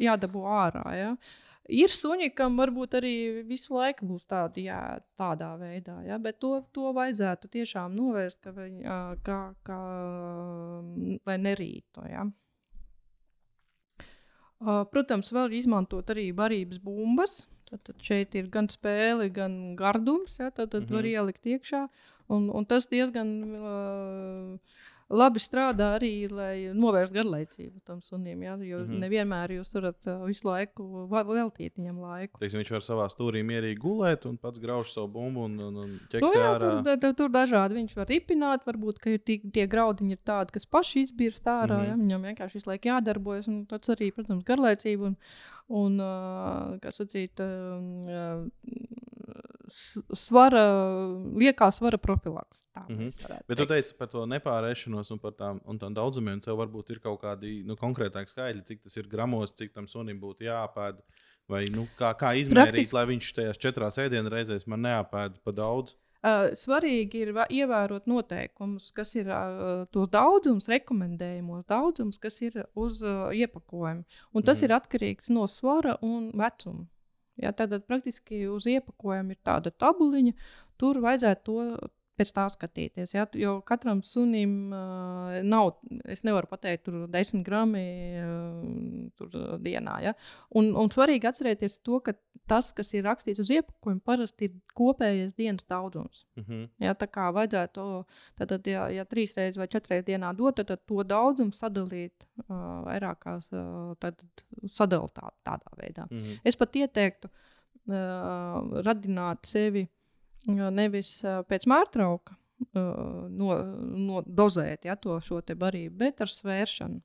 jādabū 0.08 0.46
ārā. 0.60 0.86
Ja? 0.96 1.16
Ir 1.66 1.90
suņi, 1.90 2.28
kam 2.38 2.60
varbūt 2.60 2.94
arī 3.00 3.14
visu 3.46 3.74
laiku 3.74 4.06
būs 4.06 4.26
tādi, 4.30 4.68
jā, 4.68 5.00
tādā 5.18 5.48
veidā, 5.58 5.96
ja? 6.06 6.18
bet 6.22 6.38
to, 6.42 6.60
to 6.74 6.92
vajadzētu 6.94 7.50
tiešām 7.50 7.96
novērst, 7.96 8.38
ka 8.44 8.52
viņi, 8.54 8.84
kā, 9.26 9.38
kā, 9.66 9.78
lai 11.26 11.36
nerītu. 11.42 12.06
Ja? 12.06 12.22
Protams, 14.92 15.32
var 15.34 15.52
izmantot 15.52 16.14
arī 16.14 16.30
barības 16.36 16.78
bumbas. 16.84 17.44
Tad, 17.66 17.82
tad 17.82 17.98
šeit 17.98 18.36
ir 18.38 18.46
gan 18.52 18.70
spēle, 18.70 19.26
gan 19.34 19.74
gardums. 19.78 20.38
Ja? 20.38 20.52
Tad, 20.52 20.70
tad 20.70 20.84
mm 20.84 20.86
-hmm. 20.86 20.94
var 20.94 21.02
mhm. 21.02 21.12
ielikt 21.14 21.46
iekšā. 21.46 21.88
Un, 22.28 22.50
un 22.50 22.64
tas 22.66 22.86
diezgan 22.86 23.28
uh, 23.54 24.58
labi 25.12 25.40
strādā 25.42 25.92
arī, 25.96 26.26
lai 26.30 26.72
novērstu 26.74 27.14
garlaicību 27.14 27.80
tam 27.86 28.00
sunim. 28.02 28.42
Ja? 28.42 28.56
Jo 28.56 28.80
mm 28.80 28.88
-hmm. 28.90 29.02
nevienmēr 29.04 29.54
jūs 29.58 29.74
varat 29.74 30.06
uh, 30.06 30.24
visu 30.26 30.48
laiku 30.48 31.06
veltīt 31.10 31.76
viņam 31.78 32.00
laiku. 32.02 32.40
Teiksim, 32.40 32.60
viņš 32.60 32.72
var 32.74 32.82
savā 32.82 33.06
stūrī 33.12 33.42
mierīgi 33.46 33.78
gulēt 33.80 34.26
un 34.26 34.36
pats 34.36 34.58
grauž 34.58 34.92
savu 34.92 35.08
bumbu 35.08 35.44
un, 35.44 35.58
un, 35.60 35.76
un 35.84 35.98
ķeksē 36.10 36.26
nu, 36.26 36.32
jā, 36.34 36.52
ārā. 36.54 36.70
Tur, 36.82 36.98
tur, 37.00 37.14
tur 37.14 37.30
dažādi 37.30 37.74
viņš 37.74 37.96
var 37.96 38.06
ripināt, 38.06 38.66
varbūt 38.66 39.02
tie, 39.02 39.38
tie 39.38 39.66
graudiņi 39.66 40.12
ir 40.12 40.22
tādi, 40.24 40.52
kas 40.52 40.66
paši 40.66 41.06
izbīrst 41.06 41.46
ārā. 41.46 41.78
Mm 41.78 41.82
-hmm. 41.82 41.88
ja? 41.88 41.96
Viņam 42.02 42.22
vienkārši 42.30 42.58
visu 42.58 42.70
laiku 42.70 42.88
jādarbojas, 42.88 43.48
un 43.48 43.66
tas 43.66 43.88
arī, 43.88 44.12
protams, 44.12 44.44
garlaicība. 44.44 45.06
Un, 45.06 45.16
un 45.68 46.00
uh, 46.00 46.78
kā 46.82 46.90
sacīt, 46.94 47.40
uh, 47.42 48.50
svara, 49.68 50.62
liekā 51.36 51.68
svara 51.74 51.98
profilaks. 51.98 52.64
Tā, 52.74 52.84
mm 52.88 52.98
-hmm. 52.98 53.42
Bet 53.48 53.58
tu 53.58 53.66
teici 53.66 53.94
par 53.98 54.08
to 54.08 54.26
nepārēšanos 54.26 55.12
un 55.12 55.18
par 55.18 55.32
tām, 55.32 55.60
un 55.64 55.78
tām 55.78 55.94
daudzumiem. 55.94 56.40
Tev 56.40 56.56
varbūt 56.56 56.90
ir 56.90 57.00
kaut 57.00 57.20
kādi 57.22 57.64
nu, 57.64 57.74
konkrētāki 57.74 58.30
skaitļi, 58.30 58.64
cik 58.64 58.82
tas 58.82 58.96
ir 58.96 59.08
gramos, 59.08 59.54
cik 59.54 59.72
tam 59.72 59.86
sunim 59.86 60.20
būtu 60.20 60.44
jāpēd. 60.44 61.02
Vai 61.48 61.64
nu, 61.70 61.86
kā, 61.98 62.10
kā 62.18 62.34
izmērīt, 62.34 62.72
Praktis... 62.72 62.92
lai 62.92 63.06
viņš 63.06 63.32
tajās 63.34 63.58
četrās 63.58 63.98
ēdienreizēs 63.98 64.66
man 64.66 64.80
neapēda 64.82 65.38
pa 65.44 65.52
daudz? 65.52 65.94
Uh, 66.26 66.48
svarīgi 66.58 67.20
ir 67.22 67.28
ievērot 67.54 68.08
noteikumus, 68.10 68.88
kas 68.90 69.14
ir 69.14 69.28
uh, 69.28 69.84
tos 69.92 70.08
daudzums, 70.10 70.66
rekomendējumos 70.66 71.66
daudzums, 71.68 72.18
kas 72.18 72.40
ir 72.42 72.64
uz 72.74 73.02
uh, 73.04 73.28
iepakojuma. 73.30 74.02
Un 74.32 74.42
tas 74.42 74.58
mm. 74.58 74.64
ir 74.64 74.74
atkarīgs 74.74 75.30
no 75.30 75.46
svara 75.46 75.98
un 76.02 76.32
vecuma. 76.34 76.88
Ja, 77.36 77.52
tad, 77.52 77.70
tad 77.74 77.84
praktiski 77.88 78.46
uz 78.48 78.66
iepakojuma 78.70 79.34
ir 79.34 79.40
tāda 79.44 79.72
tabuliņa, 79.84 80.32
tur 80.80 81.00
vajadzētu 81.04 81.44
to 81.46 81.90
pēc 82.16 82.32
tā 82.36 82.46
skatīties. 82.52 83.14
Ja? 83.14 83.26
Jo 83.36 83.56
katram 83.66 84.02
sunim 84.06 84.72
uh, 84.74 85.38
nav, 85.46 85.76
es 86.08 86.22
nevaru 86.26 86.48
pateikt, 86.50 86.86
tur 86.86 87.06
10 87.12 87.44
gramu 87.46 87.80
uh, 87.80 89.08
tur, 89.18 89.36
dienā. 89.62 89.98
Ja? 90.04 90.14
Un, 90.56 90.72
un 90.78 90.92
svarīgi 90.92 91.28
atcerēties 91.30 91.80
to, 91.86 92.00
ka 92.04 92.16
tas, 92.50 92.70
kas 92.76 92.92
ir 92.94 93.06
rakstīts 93.06 93.42
uz 93.42 93.50
iepakojuma, 93.52 94.02
parasti 94.06 94.48
ir 94.48 94.54
kopējais 94.78 95.34
dienas 95.38 95.66
daudzums. 95.68 96.24
Mm 96.36 96.44
-hmm. 96.44 96.68
ja? 96.86 96.94
Tā 96.94 97.08
kā 97.10 97.28
vajadzētu, 97.34 97.88
tad, 98.38 98.48
tad 98.54 98.70
ja, 98.70 98.88
ja 98.90 99.04
trīs 99.04 99.36
reizes 99.36 99.58
vai 99.58 99.68
četras 99.68 99.90
reizes 99.90 100.06
dienā 100.06 100.32
dot, 100.36 100.56
tad, 100.56 100.66
tad 100.66 100.86
to 100.86 101.02
daudzumu 101.02 101.52
sadalīt 101.52 102.28
uh, 102.48 102.84
vairākās, 102.86 103.50
uh, 103.52 103.96
tad 104.00 104.22
sadalīt 104.68 105.12
tā, 105.18 105.30
tādā 105.44 105.76
veidā. 105.82 106.06
Mm 106.10 106.16
-hmm. 106.16 106.40
Es 106.44 106.56
pat 106.56 106.76
ieteiktu 106.76 107.28
uh, 107.28 108.82
radināt 108.82 109.46
sevi 109.46 109.88
nevis 110.46 111.18
pēc 111.48 111.66
mārtrauka 111.70 112.36
no, 112.74 113.50
no 113.82 114.22
dozēt 114.26 114.86
ja, 114.88 114.96
to 114.96 115.18
šo 115.20 115.42
barību, 115.42 115.96
bet 115.98 116.24
ar 116.24 116.32
svēršanu. 116.32 117.00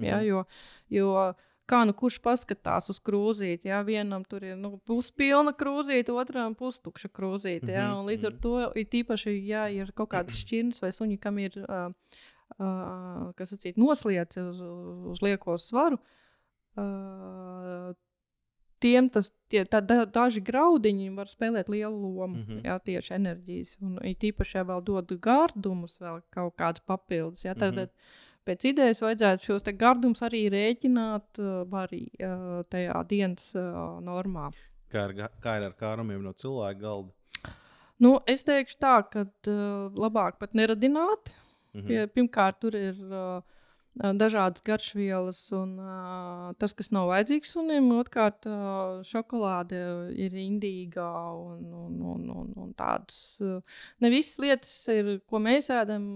Mhm. 0.00 0.06
Ja, 0.08 0.20
jo, 0.24 0.44
jo 0.90 1.12
kā 1.68 1.82
nu 1.86 1.94
kurš 1.96 2.18
paskatās 2.24 2.90
uz 2.92 2.98
krūzīti, 3.00 3.70
ja 3.70 3.80
vienam 3.86 4.24
tur 4.28 4.44
ir 4.44 4.56
nu, 4.58 4.74
puspilna 4.88 5.54
krūzīte, 5.56 6.12
otram 6.12 6.56
pustukša 6.58 7.08
krūzīte. 7.14 7.70
Ja, 7.70 7.92
Mhm, 7.92 8.08
līdz 8.08 8.28
ar 8.28 8.34
mhm. 8.34 8.42
to 8.42 8.80
ir 8.80 8.88
tīpaši, 8.92 9.36
ja 9.46 9.68
ir 9.70 9.92
kaut 9.92 10.12
kādas 10.12 10.42
šķirnes 10.42 10.82
vai 10.82 10.92
suņi, 10.92 11.18
kam 11.22 11.38
ir 11.38 11.56
uh, 11.62 11.92
uh, 12.58 13.32
kas 13.38 13.54
sacīt, 13.54 13.78
noslēdz 13.80 14.40
uz, 14.42 14.62
uz 15.14 15.22
lieko 15.22 15.56
svaru. 15.60 16.00
Uh, 16.72 17.92
Tiem 18.82 19.08
tas, 19.14 19.28
tie, 19.52 19.62
tā, 19.70 19.78
da, 19.86 20.00
daži 20.10 20.40
graudiņi 20.42 21.12
var 21.14 21.28
spēlēt 21.30 21.68
lielu 21.70 21.94
lomu. 22.16 22.36
Mm. 22.40 22.42
-hmm. 22.48 22.64
Jā, 22.66 22.78
tieši 22.82 23.14
enerģijas. 23.14 23.76
Un 23.82 23.98
īpaši, 24.32 24.56
ja 24.58 24.64
vēl 24.64 24.82
dod 24.84 25.12
gardumus, 25.22 25.98
vēl 26.02 26.20
kaut 26.34 26.56
kādus 26.58 26.82
papildus. 26.86 27.44
Jā, 27.44 27.54
tad, 27.54 27.74
Mhm. 27.74 27.76
tad 27.76 27.90
pēc 28.46 28.64
idejas 28.72 29.00
vajadzētu 29.00 29.40
šos 29.44 29.62
gardumus 29.78 30.20
arī 30.22 30.50
rēķināt 30.50 31.38
arī, 31.84 32.08
tajā 32.70 33.06
dienas 33.08 33.52
normā. 34.02 34.50
Kā, 34.90 35.06
ga- 35.14 35.30
kā 35.40 35.56
ir 35.60 35.66
ar 35.66 35.72
kārumiem 35.78 36.20
no 36.22 36.32
cilvēka 36.32 36.80
galda? 36.80 37.10
Nu, 38.00 38.18
es 38.26 38.42
teikšu 38.42 38.76
tā, 38.80 38.96
ka 39.10 39.24
labāk 39.94 40.38
pat 40.40 40.52
neradināt. 40.54 41.34
Mhm. 41.74 41.86
Pie, 41.86 42.06
pirmkārt, 42.08 42.58
tur 42.60 42.74
ir 42.74 42.94
uh, 43.00 43.40
dažādas 43.94 44.62
garšvielas, 44.64 45.40
un 45.52 45.74
uh, 45.76 46.52
tas, 46.56 46.72
kas 46.76 46.88
nav 46.94 47.10
vajadzīgs 47.10 47.52
sunim, 47.52 47.90
otrkārt, 47.98 48.46
uh, 48.48 49.02
šokolāde 49.04 49.80
ir 50.16 50.32
indīgā 50.32 51.10
un, 51.36 51.66
un, 51.76 51.98
un, 52.14 52.30
un, 52.32 52.54
un 52.64 52.72
tādas. 52.78 53.36
Uh, 53.40 53.60
ne 54.00 54.12
visas 54.12 54.40
lietas, 54.40 54.72
ir, 54.92 55.18
ko 55.28 55.42
mēs 55.44 55.68
ēdam, 55.74 56.06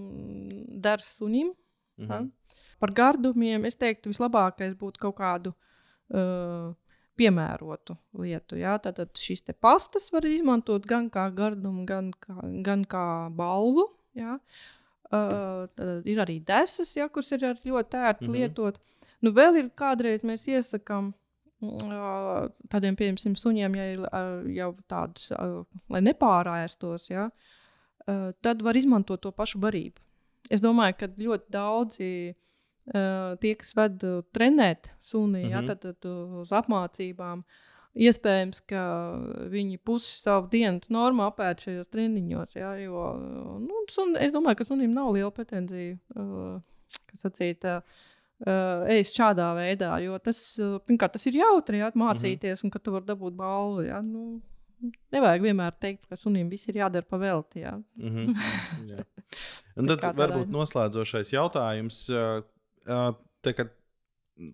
der 0.81 1.05
sunim. 1.05 1.53
Mhm. 2.01 2.09
Ja? 2.09 2.65
Par 2.81 2.93
gardumiem 2.93 3.65
es 3.65 3.77
teiktu, 3.77 4.11
vislabākais 4.13 4.75
būtu 4.77 5.01
kaut 5.01 5.17
kādu 5.17 5.53
uh, 5.53 6.73
piemērotu 7.17 7.97
lietu. 8.21 8.57
Ja? 8.57 8.75
Tātad 8.81 9.13
šīs 9.17 9.45
pastas 9.61 10.09
var 10.13 10.25
izmantot 10.29 10.85
gan 10.89 11.11
kā 11.13 11.29
gardumu, 11.33 11.85
gan 11.89 12.09
kā, 12.21 12.41
gan 12.65 12.85
kā 12.89 13.05
balvu. 13.37 13.85
Ja? 14.17 14.37
Uh, 14.37 14.76
tad 15.09 16.05
ir 16.05 16.19
arī 16.19 16.39
desas, 16.43 16.95
ja, 16.95 17.07
kuras 17.09 17.31
ir 17.31 17.39
ļoti 17.39 17.97
ērti 17.97 18.27
mm 18.27 18.27
-hmm. 18.27 18.33
lietot. 18.33 18.79
Nu, 19.21 19.31
vēl 19.31 19.55
ir 19.57 19.69
kādreiz 19.75 20.23
mēs 20.23 20.47
iesakām 20.47 21.13
uh, 21.61 22.47
tādiem, 22.69 22.95
piemēram, 22.95 23.35
suņiem, 23.35 23.75
ja 23.75 23.85
ir 23.93 23.99
uh, 24.05 24.49
jau 24.53 24.75
tādas, 24.87 25.31
uh, 25.31 25.63
lai 25.89 26.01
nepārēstos, 26.01 27.09
ja, 27.09 27.29
uh, 27.29 28.31
tad 28.41 28.61
var 28.61 28.75
izmantot 28.75 29.21
to 29.21 29.31
pašu 29.31 29.59
barību. 29.59 30.03
Es 30.49 30.61
domāju, 30.61 30.95
ka 30.99 31.07
ļoti 31.07 31.51
daudzi 31.51 32.11
uh, 32.31 33.35
tie, 33.41 33.55
kas 33.55 33.73
ved 33.75 34.03
uh, 34.03 34.21
trenēt 34.31 34.91
suni, 35.01 35.39
mm 35.39 35.45
-hmm. 35.45 35.51
ja, 35.51 35.61
Mhm. 35.61 35.67
tad, 35.67 35.79
tad 35.81 36.05
uh, 36.05 36.41
uz 36.41 36.51
apmācībām, 36.51 37.43
iespējams, 37.97 38.61
ka 38.69 38.81
viņi 39.53 39.79
pusi 39.85 40.19
savu 40.21 40.49
dienas 40.51 40.89
normu 40.93 41.25
apēd 41.27 41.63
šajos 41.65 41.89
treniņos. 41.93 42.55
Ja, 42.59 42.73
jo, 42.81 43.05
uh, 43.13 43.55
nu, 43.63 43.83
sun, 43.93 44.15
es 44.21 44.31
domāju, 44.35 44.61
ka 44.61 44.67
sunim 44.69 44.93
nav 44.93 45.13
liela 45.15 45.31
pretenzija. 45.33 45.97
Uh, 46.15 46.59
sacīt, 47.23 47.65
uh, 47.65 48.03
Uh, 48.37 48.83
ēst 48.93 49.15
šādā 49.17 49.47
veidā, 49.57 49.95
jo 50.03 50.13
tas, 50.21 50.37
uh, 50.61 50.75
pirmkārt, 50.85 51.15
tas 51.15 51.23
ir 51.25 51.39
jautri, 51.39 51.79
ja, 51.79 51.87
mācīties, 51.97 52.59
un 52.61 52.69
ka 52.69 52.77
tu 52.77 52.91
vari 52.93 53.07
dabūt 53.07 53.33
balvu. 53.33 53.87
Ja, 53.87 53.97
nu, 54.05 54.43
nevajag 55.09 55.41
vienmēr 55.41 55.73
teikt, 55.81 56.03
ka 56.05 56.19
sunim 56.21 56.45
viss 56.51 56.69
ir 56.69 56.77
jādara 56.77 57.01
pa 57.01 57.17
velti. 57.17 57.63
Ja. 57.63 57.71
Mhm. 57.97 58.35
Jā. 58.91 59.07
Un 59.73 59.89
tad 59.89 60.05
varbūt 60.19 60.53
noslēdzošais 60.53 61.33
jautājums. 61.33 61.97
ā, 62.13 62.43
ā, 62.85 62.99
tā 63.41 63.55
kā- 63.57 63.65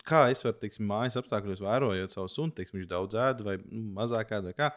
Kā 0.08 0.26
es 0.32 0.44
varu, 0.46 0.56
teiksim, 0.62 0.86
mājas 0.88 1.18
apstākļos 1.20 1.62
vērojot 1.64 2.14
savu 2.14 2.30
sunu, 2.32 2.54
teiksim, 2.56 2.80
viņš 2.80 2.90
daudz 2.92 3.18
ēda 3.20 3.44
vai 3.44 3.56
nu, 3.64 3.82
mazāk 3.98 4.32
ēda, 4.32 4.52
vai 4.52 4.56
kā. 4.56 4.70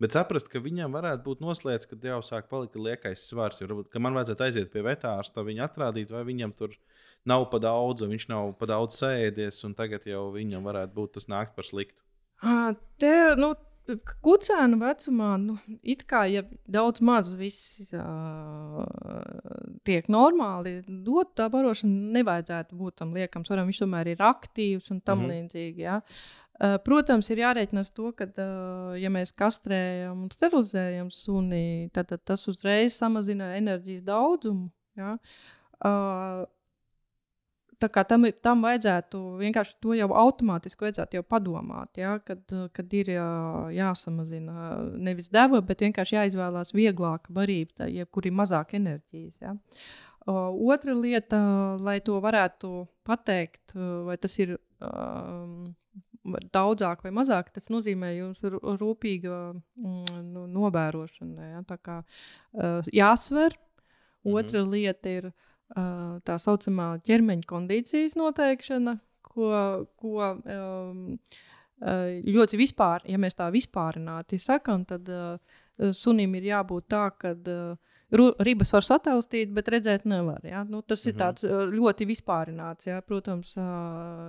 Bet 0.00 0.16
saprast, 0.16 0.48
ka 0.52 0.62
viņam 0.64 0.94
varētu 0.96 1.24
būt 1.26 1.42
noslēgts, 1.44 1.90
kad 1.90 2.06
jau 2.08 2.20
sāk 2.24 2.48
palikt 2.48 2.78
liekais 2.80 3.26
svars. 3.28 3.60
Varbūt, 3.60 3.90
ka 3.92 4.00
man 4.00 4.16
vajadzētu 4.16 4.46
aiziet 4.46 4.72
pie 4.72 4.84
vetārsta, 4.86 5.44
viņu 5.44 5.66
atrādīt, 5.66 6.14
vai 6.14 6.24
viņam 6.30 6.56
tur 6.56 6.72
nav 7.28 7.48
pa 7.52 7.60
daudz, 7.60 8.06
viņš 8.08 8.28
nav 8.32 8.54
pa 8.60 8.68
daudz 8.72 8.96
sēdies, 9.02 9.60
un 9.68 9.76
tagad 9.76 10.08
jau 10.08 10.30
viņam 10.32 10.64
varētu 10.64 10.96
būt 10.96 11.18
tas 11.18 11.28
nākt 11.28 11.52
par 11.58 11.68
sliktu. 11.68 12.00
Te, 13.00 13.14
nu, 13.40 13.52
kucēnu 14.24 14.78
vecumā, 14.80 15.34
nu, 15.40 15.56
it 15.82 16.04
kā 16.08 16.24
ja 16.30 16.42
daudz 16.70 17.02
maz 17.04 17.34
viss 17.36 17.82
uh, 17.92 18.84
tiek 19.84 20.08
normāli 20.12 20.78
dot, 20.86 21.34
tā 21.36 21.50
barošana 21.52 22.14
nevajadzētu 22.16 22.78
būt 22.80 22.96
tam 23.02 23.12
liekam 23.16 23.44
svaram. 23.44 23.68
Viņš 23.68 23.82
tomēr 23.84 24.14
ir 24.14 24.24
aktīvs 24.24 24.90
un 24.94 25.00
tam 25.00 25.20
mm 25.20 25.24
-hmm. 25.24 25.34
līdzīgi. 25.34 25.84
Ja? 25.84 26.00
Uh, 26.54 26.78
Protams, 26.84 27.28
ir 27.30 27.42
jārēķinās 27.44 27.92
to, 27.92 28.12
ka, 28.16 28.24
uh, 28.24 28.94
ja 29.00 29.10
mēs 29.10 29.34
kastrējam 29.36 30.22
un 30.22 30.30
sterilizējam 30.30 31.10
suni, 31.10 31.90
tad, 31.92 32.08
tad 32.08 32.24
tas 32.24 32.48
uzreiz 32.48 32.96
samazina 32.96 33.56
enerģijas 33.56 34.04
daudzumu. 34.04 34.70
Ja? 34.96 35.18
Uh, 35.84 36.46
tam, 37.88 38.26
tam 38.42 38.64
vajadzētu 38.64 39.20
vienkārši 39.40 39.76
to 39.82 39.94
jau 39.96 40.08
automātiski 40.20 40.86
vajadzētu 40.86 41.18
jau 41.18 41.24
padomāt, 41.26 42.00
ja, 42.00 42.16
kad, 42.24 42.42
kad 42.76 42.96
ir 42.96 43.12
jā, 43.14 43.28
jāsamazina 43.74 44.72
nevis 44.94 45.30
deva, 45.34 45.60
bet 45.64 45.84
vienkārši 45.84 46.18
jāizvēlās 46.18 46.74
vieglāka 46.76 47.32
barība, 47.34 47.82
tā, 47.82 47.88
jeb 47.92 48.10
kur 48.14 48.26
ir 48.26 48.36
mazāk 48.36 48.76
enerģijas. 48.78 49.36
Ja. 49.42 49.54
Otra 50.26 50.94
lieta, 50.96 51.38
lai 51.84 51.98
to 52.04 52.16
varētu 52.24 52.86
pateikt, 53.04 53.74
vai 53.76 54.16
tas 54.20 54.38
ir 54.40 54.56
um, 54.56 55.74
daudzāk 56.54 57.04
vai 57.04 57.12
mazāk, 57.12 57.50
tas 57.52 57.68
nozīmē 57.68 58.14
jums 58.14 58.40
rūpīga 58.44 59.40
mm, 59.52 60.46
novērošana. 60.54 61.50
Ja, 61.52 61.64
tā 61.68 61.76
kā 61.76 62.00
uh, 62.00 62.80
jāsver. 62.92 63.58
Mhm. 64.24 64.36
Otra 64.40 64.60
-hmm. 64.62 64.70
lieta 64.72 65.08
ir 65.08 65.26
uh, 65.26 65.32
tā 65.74 66.38
saucamā 66.40 66.88
ķermeņa 67.06 67.48
kondīcijas 67.50 68.16
noteikšana, 68.18 68.98
ko, 69.26 69.48
ko 69.98 70.34
ļoti 72.24 72.60
vispār, 72.60 73.02
ja 73.10 73.18
mēs 73.20 73.34
tā 73.38 73.48
vispārināti 73.52 74.38
sakām, 74.38 74.84
tad 74.88 75.10
sunim 75.98 76.36
ir 76.38 76.52
jābūt 76.52 76.86
tā, 76.94 77.08
ka 77.18 77.34
ribas 78.14 78.72
var 78.72 78.84
sataustīt, 78.86 79.50
bet 79.54 79.68
redzēt 79.72 80.04
nevar. 80.06 80.40
Ja? 80.46 80.62
Nu, 80.64 80.82
tas. 80.82 81.04
Mhm. 81.04 81.10
ir 81.10 81.20
tāds 81.20 81.44
ļoti 81.74 82.06
vispārināts. 82.06 82.86
Ja? 82.86 83.00
Protams, 83.02 83.56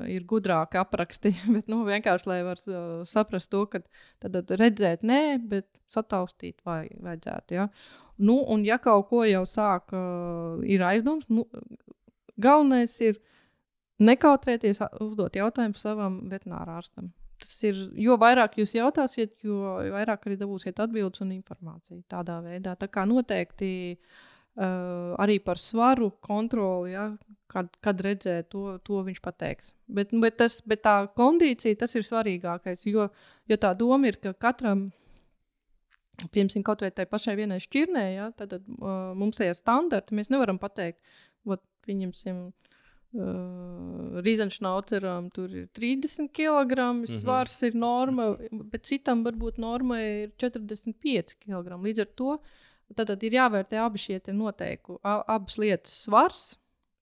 ir 0.08 0.23
gudrāki 0.23 0.79
apraksti, 0.81 1.36
bet 1.55 1.67
nu, 1.67 1.84
vienkārši 1.86 2.29
lai 2.31 2.41
var 2.43 2.62
saprast 3.05 3.49
to, 3.51 3.65
ka 3.67 3.84
tad, 4.19 4.31
tad 4.31 4.55
redzēt 4.60 5.03
nē, 5.03 5.38
bet 5.47 5.69
sataustīt 5.88 6.62
vai, 6.65 6.88
vajadzētu. 6.97 7.60
Ja? 7.60 7.69
Nu, 8.17 8.39
un 8.47 8.63
ja 8.63 8.78
kaut 8.80 9.10
ko 9.10 9.23
jau 9.28 9.43
sāk, 9.49 9.91
uh, 9.91 10.62
ir 10.63 10.84
aizdoms, 10.88 11.28
nu, 11.28 11.43
galvenais 12.39 12.93
ir 13.04 13.19
nekautrēties 13.99 14.82
uzdot 15.04 15.36
jautājumu 15.36 15.80
savam 15.80 16.19
veterinārārstam. 16.32 17.12
Tas 17.39 17.51
ir, 17.67 17.80
jo 17.99 18.15
vairāk 18.19 18.56
jūs 18.62 18.75
jautāsiet, 18.78 19.36
jo 19.43 19.75
vairāk 19.91 20.28
arī 20.28 20.38
dabūsiet 20.39 20.80
atbildes 20.80 21.23
un 21.25 21.34
informāciju 21.36 22.04
tādā 22.12 22.39
veidā. 22.43 22.78
Tā 22.80 22.88
kā 22.91 23.04
noteikti 23.08 23.71
uh, 23.95 25.15
arī 25.19 25.41
par 25.43 25.60
svaru 25.60 26.13
kontroli, 26.23 26.93
ja, 26.95 27.10
kad, 27.51 27.71
kad 27.84 28.04
redzēt, 28.04 28.47
to, 28.56 28.78
to 28.88 29.04
viņš 29.08 29.19
pateiks. 29.23 29.73
Bet, 29.88 30.15
bet, 30.23 30.39
tas, 30.39 30.62
bet 30.63 30.86
tā 30.88 30.95
kondīcija 31.19 31.84
tas 31.84 31.95
ir 31.99 32.08
svarīgākais, 32.08 32.88
jo, 32.88 33.10
jo 33.51 33.60
tā 33.60 33.75
doma 33.75 34.12
ir, 34.12 34.19
ka 34.23 34.36
katram 34.47 34.88
Piemēram, 36.32 36.63
kaut 36.63 36.82
vai 36.82 36.91
tai 36.91 37.06
pašai 37.06 37.36
vienai 37.36 37.58
šķirnē, 37.60 38.06
ja, 38.15 38.32
tad, 38.32 38.49
tad 38.56 38.63
uh, 38.80 39.13
mums 39.15 39.39
ir 39.43 39.56
standarti. 39.56 40.15
Mēs 40.15 40.30
nevaram 40.34 40.58
pateikt, 40.62 40.99
ot, 41.45 41.62
pieņemsim, 41.88 42.51
Uh, 43.15 44.19
Rīzenšnauceram 44.25 45.30
tur 45.32 45.47
ir 45.56 45.67
30 45.71 46.28
kg 46.36 46.75
Mhm. 46.75 47.06
svars, 47.21 47.62
ir 47.63 47.73
norma, 47.80 48.25
bet 48.51 48.84
citam 48.84 49.23
varbūt 49.23 49.58
norma 49.58 50.01
ir 50.04 50.34
45 50.38 51.36
kg. 51.39 51.78
Līdz 51.80 51.99
ar 52.04 52.10
to 52.19 52.39
tad, 52.93 53.08
tad 53.08 53.23
ir 53.23 53.32
jāvērtē 53.38 53.80
abi 53.86 53.97
šie 54.04 54.19
te 54.21 54.34
noteiku, 54.34 54.99
a- 55.01 55.23
abas 55.28 55.56
lietas 55.58 55.93
svars. 56.06 56.58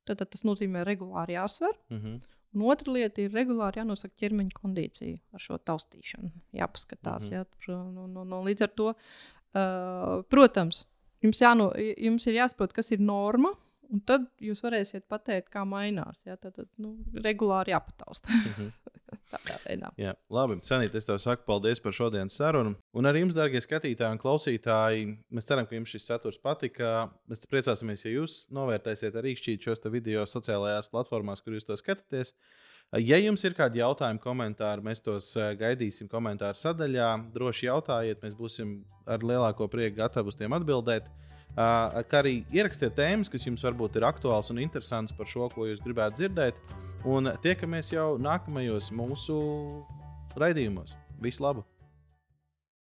Tad, 0.05 0.19
tad 0.19 0.29
tas 0.29 0.43
nozīmē 0.43 0.85
regulāri 0.85 1.33
jāsver. 1.33 1.73
Mhm. 1.89 2.21
Un 2.53 2.65
otra 2.69 2.93
lieta 2.93 3.21
ir 3.23 3.33
regulāri 3.33 3.81
jānosaka 3.81 4.13
ķermeņa 4.21 4.57
kondīcija 4.59 5.17
ar 5.33 5.41
šo 5.41 5.57
taustīšanu. 5.57 6.29
Jāpaskatās. 6.59 7.23
Mm 7.23 7.29
-hmm. 7.29 7.33
jā, 7.33 7.45
tur, 7.65 7.75
un, 7.75 8.17
un, 8.21 8.33
un 8.37 8.47
līdz 8.47 8.67
ar 8.67 8.73
to, 8.77 8.93
uh, 8.93 10.23
protams, 10.29 10.85
jums, 11.23 11.41
jāno, 11.41 11.71
jums 11.77 12.27
ir 12.27 12.39
jāsaprot, 12.41 12.73
kas 12.73 12.91
ir 12.91 12.99
norma. 12.99 13.53
Un 13.93 14.01
tad 14.09 14.25
jūs 14.41 14.63
varēsiet 14.65 15.05
pateikt, 15.11 15.51
kā 15.53 15.61
mainās. 15.69 16.17
Jā, 16.25 16.33
tad, 16.41 16.55
tad 16.57 16.69
nu, 16.81 16.95
regulāri 17.21 17.75
jāpatausta. 17.75 18.33
Mhm. 18.33 18.71
Tādā 19.33 19.57
veidā. 19.63 19.89
Jā, 20.01 20.13
labi. 20.33 20.57
Sanīt, 20.65 20.95
es 20.97 21.05
tev 21.05 21.19
saku 21.21 21.45
paldies 21.45 21.81
par 21.81 21.93
šodienas 21.93 22.35
sarunu. 22.37 22.73
Un 22.97 23.09
arī 23.09 23.23
jums, 23.23 23.37
darbie 23.37 23.61
skatītāji 23.61 24.15
un 24.17 24.21
klausītāji, 24.21 25.07
mēs 25.33 25.49
ceram, 25.49 25.67
ka 25.69 25.77
jums 25.77 25.93
šis 25.93 26.05
saturs 26.09 26.41
patika. 26.41 27.07
Mēs 27.29 27.45
priecāsimies, 27.49 28.05
ja 28.05 28.15
jūs 28.15 28.37
novērtēsiet 28.53 29.17
arī 29.21 29.35
šķīt 29.37 29.69
šos 29.69 29.85
video 29.93 30.25
sociālajās 30.29 30.89
platformās, 30.93 31.41
kur 31.45 31.57
jūs 31.57 31.69
to 31.69 31.77
skatāties. 31.77 32.33
Ja 33.01 33.17
jums 33.17 33.41
ir 33.45 33.55
kādi 33.57 33.81
jautājumi, 33.81 34.21
komentāri, 34.21 34.85
mēs 34.85 35.01
tos 35.01 35.31
eh, 35.37 35.53
gaidīsim 35.57 36.09
komentāru 36.09 36.59
sadaļā. 36.59 37.09
Droši 37.33 37.69
jautājiet, 37.69 38.21
mēs 38.25 38.37
būsim 38.37 38.79
ar 39.09 39.25
lielāko 39.25 39.69
prieku 39.69 39.97
gatavi 40.01 40.29
uz 40.29 40.37
tiem 40.37 40.53
atbildēt. 40.57 41.09
Kā 41.55 42.21
arī 42.21 42.39
ierakstiet 42.53 42.95
tēmas, 42.97 43.29
kas 43.29 43.45
jums 43.45 43.63
varbūt 43.65 43.99
ir 43.99 44.07
aktuāls 44.07 44.49
un 44.53 44.61
interesants 44.63 45.13
par 45.13 45.29
šo, 45.29 45.49
ko 45.53 45.67
jūs 45.69 45.83
gribētu 45.85 46.23
dzirdēt. 46.23 46.57
Un 47.09 47.29
tiekamies 47.43 47.91
jau 47.93 48.13
nākamajos 48.21 48.89
mūsu 48.95 49.37
raidījumos. 50.39 50.95
Visu 51.21 51.43
labu! 51.43 51.67